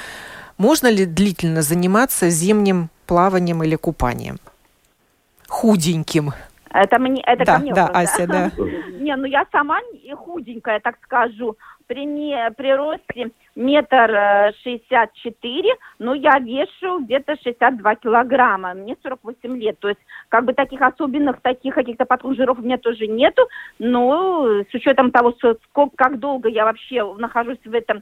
можно 0.58 0.88
ли 0.88 1.06
длительно 1.06 1.62
заниматься 1.62 2.30
зимним 2.30 2.90
плаванием 3.04 3.64
или 3.64 3.76
купанием? 3.76 4.38
Худеньким. 5.48 6.32
Это 6.74 7.00
мне, 7.00 7.22
это 7.22 7.46
да, 7.46 7.56
ко 7.56 7.62
мне 7.62 7.74
да, 7.74 7.84
вопрос, 7.84 8.04
Ася, 8.04 8.28
да. 8.28 8.52
Не, 9.00 9.16
ну 9.16 9.26
я 9.26 9.46
сама 9.52 9.80
худенькая, 10.16 10.80
так 10.80 10.98
скажу. 11.04 11.56
При, 11.86 12.06
не, 12.06 12.50
при 12.58 12.74
росте 12.74 13.32
метр 13.56 14.10
э, 14.10 14.54
шестьдесят 14.64 15.14
четыре, 15.14 15.70
но 16.00 16.16
я 16.16 16.40
вешу 16.40 17.02
где-то 17.02 17.36
62 17.44 17.96
килограмма. 17.96 18.74
Мне 18.74 18.96
48 19.04 19.58
лет. 19.58 19.78
То 19.80 19.90
есть, 19.90 20.00
как 20.30 20.46
бы 20.46 20.54
таких 20.54 20.82
особенных, 20.82 21.42
таких 21.42 21.76
каких-то 21.76 22.06
подкожиров 22.06 22.58
у 22.58 22.62
меня 22.62 22.78
тоже 22.78 23.06
нету. 23.06 23.48
Но 23.80 24.64
с 24.72 24.74
учетом 24.74 25.12
того, 25.12 25.34
что 25.38 25.58
сколько, 25.70 25.96
как 25.98 26.20
долго 26.20 26.48
я 26.48 26.64
вообще 26.64 27.04
нахожусь 27.16 27.60
в 27.66 27.74
этом 27.74 28.02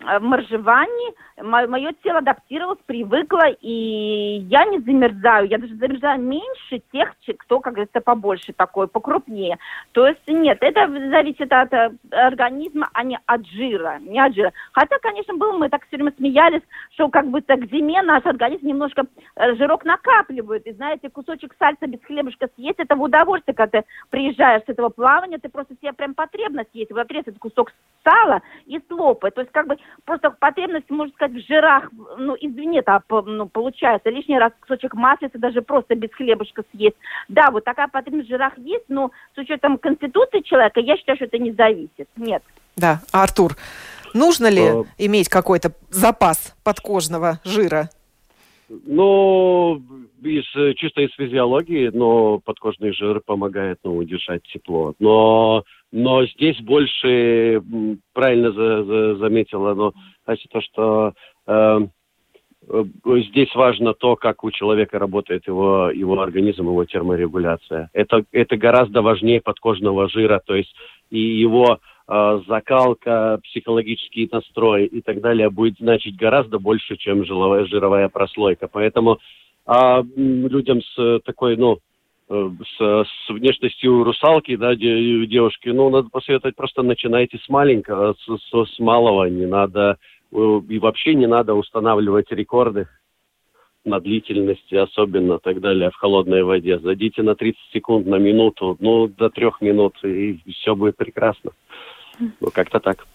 в 0.00 0.20
моржевании 0.20 1.14
мое 1.42 1.92
тело 2.02 2.18
адаптировалось, 2.18 2.78
привыкло, 2.86 3.48
и 3.60 4.38
я 4.48 4.64
не 4.64 4.78
замерзаю. 4.80 5.48
Я 5.48 5.58
даже 5.58 5.74
замерзаю 5.74 6.20
меньше 6.20 6.82
тех, 6.92 7.14
кто, 7.38 7.60
как 7.60 7.74
говорится, 7.74 8.00
побольше 8.00 8.52
такой, 8.52 8.88
покрупнее. 8.88 9.58
То 9.92 10.06
есть 10.06 10.20
нет, 10.26 10.58
это 10.60 10.88
зависит 11.10 11.52
от 11.52 11.72
э, 11.72 11.92
организма, 12.10 12.88
а 12.92 13.04
не 13.04 13.18
от 13.26 13.46
жира. 13.46 13.98
Не 14.00 14.20
от 14.20 14.34
жира. 14.34 14.52
Хотя, 14.72 14.98
конечно, 14.98 15.34
было, 15.34 15.56
мы 15.56 15.68
так 15.68 15.86
все 15.86 15.96
время 15.96 16.12
смеялись, 16.16 16.62
что 16.94 17.08
как 17.08 17.28
бы 17.28 17.40
так 17.40 17.60
к 17.60 17.70
зиме 17.70 18.02
наш 18.02 18.24
организм 18.26 18.66
немножко 18.66 19.06
э, 19.36 19.54
жирок 19.56 19.84
накапливает. 19.84 20.66
И 20.66 20.72
знаете, 20.72 21.10
кусочек 21.10 21.54
сальца 21.58 21.86
без 21.86 22.02
хлебушка 22.04 22.48
съесть, 22.56 22.78
это 22.78 22.96
в 22.96 23.02
удовольствие, 23.02 23.54
когда 23.54 23.80
ты 23.80 23.86
приезжаешь 24.10 24.62
с 24.64 24.68
этого 24.68 24.88
плавания, 24.88 25.38
ты 25.38 25.48
просто 25.48 25.74
себе 25.80 25.92
прям 25.92 26.14
потребность 26.14 26.70
есть. 26.72 26.90
Вот 26.90 27.00
отрезать 27.00 27.38
кусок 27.38 27.72
сала 28.04 28.40
и 28.66 28.80
слопать. 28.88 29.34
То 29.34 29.42
есть 29.42 29.52
как 29.52 29.66
бы 29.66 29.76
просто 30.04 30.30
потребность, 30.30 30.90
можно 30.90 31.12
сказать, 31.14 31.42
в 31.42 31.46
жирах, 31.46 31.90
ну, 32.18 32.36
извини, 32.40 32.78
это 32.78 33.02
ну, 33.08 33.48
получается, 33.48 34.10
лишний 34.10 34.38
раз 34.38 34.52
кусочек 34.60 34.94
маслица 34.94 35.38
даже 35.38 35.62
просто 35.62 35.94
без 35.94 36.10
хлебушка 36.12 36.64
съесть. 36.72 36.96
Да, 37.28 37.50
вот 37.50 37.64
такая 37.64 37.88
потребность 37.88 38.28
в 38.28 38.30
жирах 38.30 38.56
есть, 38.58 38.84
но 38.88 39.10
с 39.34 39.38
учетом 39.38 39.78
конституции 39.78 40.40
человека, 40.40 40.80
я 40.80 40.96
считаю, 40.96 41.16
что 41.16 41.26
это 41.26 41.38
не 41.38 41.52
зависит. 41.52 42.08
Нет. 42.16 42.42
Да, 42.76 43.00
Артур, 43.12 43.56
нужно 44.14 44.48
ли 44.48 44.62
а... 44.62 44.84
иметь 44.98 45.28
какой-то 45.28 45.72
запас 45.90 46.54
подкожного 46.64 47.40
жира? 47.44 47.90
Ну, 48.68 49.82
из, 50.22 50.44
чисто 50.76 51.00
из 51.02 51.12
физиологии, 51.14 51.90
но 51.92 52.38
подкожный 52.38 52.92
жир 52.92 53.20
помогает 53.20 53.78
ну, 53.82 53.96
удержать 53.96 54.42
тепло. 54.44 54.94
Но 55.00 55.64
но 55.92 56.24
здесь 56.26 56.60
больше, 56.60 57.62
правильно 58.12 58.52
за, 58.52 58.84
за, 58.84 59.16
заметила, 59.16 59.74
но 59.74 59.92
Ася, 60.24 60.46
то, 60.48 60.60
что 60.60 61.14
э, 61.46 61.80
э, 62.68 62.84
здесь 63.28 63.52
важно 63.54 63.94
то, 63.94 64.14
как 64.14 64.44
у 64.44 64.50
человека 64.52 64.98
работает 64.98 65.46
его, 65.48 65.90
его 65.90 66.20
организм, 66.20 66.66
его 66.66 66.84
терморегуляция. 66.84 67.90
Это, 67.92 68.24
это 68.30 68.56
гораздо 68.56 69.02
важнее 69.02 69.40
подкожного 69.40 70.08
жира, 70.08 70.40
то 70.44 70.54
есть 70.54 70.72
и 71.10 71.18
его 71.18 71.80
э, 72.06 72.40
закалка, 72.46 73.40
психологический 73.42 74.28
настрой 74.30 74.86
и 74.86 75.00
так 75.00 75.20
далее 75.20 75.50
будет 75.50 75.78
значить 75.80 76.16
гораздо 76.16 76.60
больше, 76.60 76.96
чем 76.96 77.24
жировая, 77.24 77.66
жировая 77.66 78.08
прослойка. 78.08 78.68
Поэтому 78.68 79.18
э, 79.66 80.02
людям 80.16 80.82
с 80.82 81.20
такой, 81.24 81.56
ну, 81.56 81.80
Э, 81.80 81.89
с, 82.30 82.78
с 82.78 83.28
внешностью 83.28 84.04
русалки, 84.04 84.54
да, 84.54 84.74
девушки, 84.76 85.68
ну, 85.68 85.90
надо 85.90 86.08
посоветовать, 86.10 86.54
просто 86.54 86.82
начинайте 86.82 87.38
с 87.38 87.48
маленького, 87.48 88.14
с, 88.14 88.38
с, 88.38 88.74
с 88.76 88.78
малого, 88.78 89.24
не 89.24 89.46
надо, 89.46 89.98
э, 90.32 90.60
и 90.68 90.78
вообще 90.78 91.14
не 91.14 91.26
надо 91.26 91.54
устанавливать 91.54 92.30
рекорды 92.30 92.86
на 93.84 93.98
длительности, 93.98 94.76
особенно 94.76 95.38
так 95.38 95.60
далее, 95.60 95.90
в 95.90 95.96
холодной 95.96 96.44
воде. 96.44 96.78
Зайдите 96.78 97.22
на 97.22 97.34
30 97.34 97.58
секунд, 97.72 98.06
на 98.06 98.16
минуту, 98.16 98.76
ну, 98.78 99.08
до 99.08 99.28
трех 99.30 99.60
минут, 99.60 99.96
и 100.04 100.38
все 100.52 100.76
будет 100.76 100.96
прекрасно. 100.96 101.50
Ну, 102.18 102.50
как-то 102.52 102.80
так. 102.80 103.06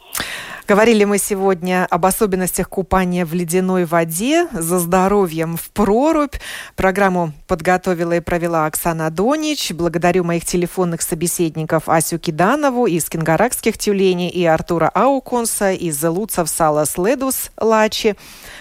Говорили 0.67 1.03
мы 1.03 1.19
сегодня 1.19 1.85
об 1.91 2.07
особенностях 2.07 2.69
купания 2.69 3.23
в 3.23 3.35
ледяной 3.35 3.85
воде, 3.85 4.47
за 4.51 4.79
здоровьем 4.79 5.57
в 5.57 5.69
прорубь. 5.69 6.35
Программу 6.75 7.33
подготовила 7.47 8.13
и 8.13 8.19
провела 8.19 8.65
Оксана 8.65 9.11
Донич. 9.11 9.71
Благодарю 9.73 10.23
моих 10.23 10.43
телефонных 10.43 11.03
собеседников 11.03 11.87
Асю 11.87 12.17
Киданову 12.17 12.87
из 12.87 13.07
Кингаракских 13.09 13.77
тюленей 13.77 14.29
и 14.29 14.43
Артура 14.43 14.89
Ауконса 14.89 15.71
из 15.71 16.03
Луцев 16.03 16.49
Салас 16.49 16.97
Ледус 16.97 17.51
Лачи 17.59 18.15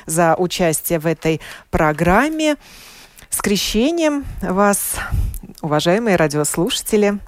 за 0.04 0.34
участие 0.36 0.98
в 0.98 1.06
этой 1.06 1.40
программе. 1.70 2.56
С 3.30 3.40
крещением 3.40 4.26
вас, 4.42 4.96
уважаемые 5.62 6.16
радиослушатели, 6.16 7.18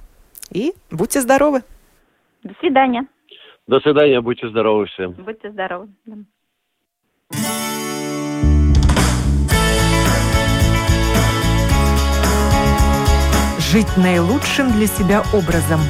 и 0.51 0.75
будьте 0.91 1.19
здоровы! 1.19 1.63
До 2.47 2.53
свидания! 2.61 3.05
До 3.67 3.81
свидания, 3.81 4.21
будьте 4.21 4.47
здоровы 4.47 4.85
всем. 4.85 5.11
Будьте 5.11 5.51
здоровы. 5.51 5.89
Жить 13.59 13.97
наилучшим 13.97 14.71
для 14.71 14.87
себя 14.87 15.23
образом. 15.33 15.81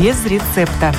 Без 0.00 0.26
рецепта. 0.26 0.92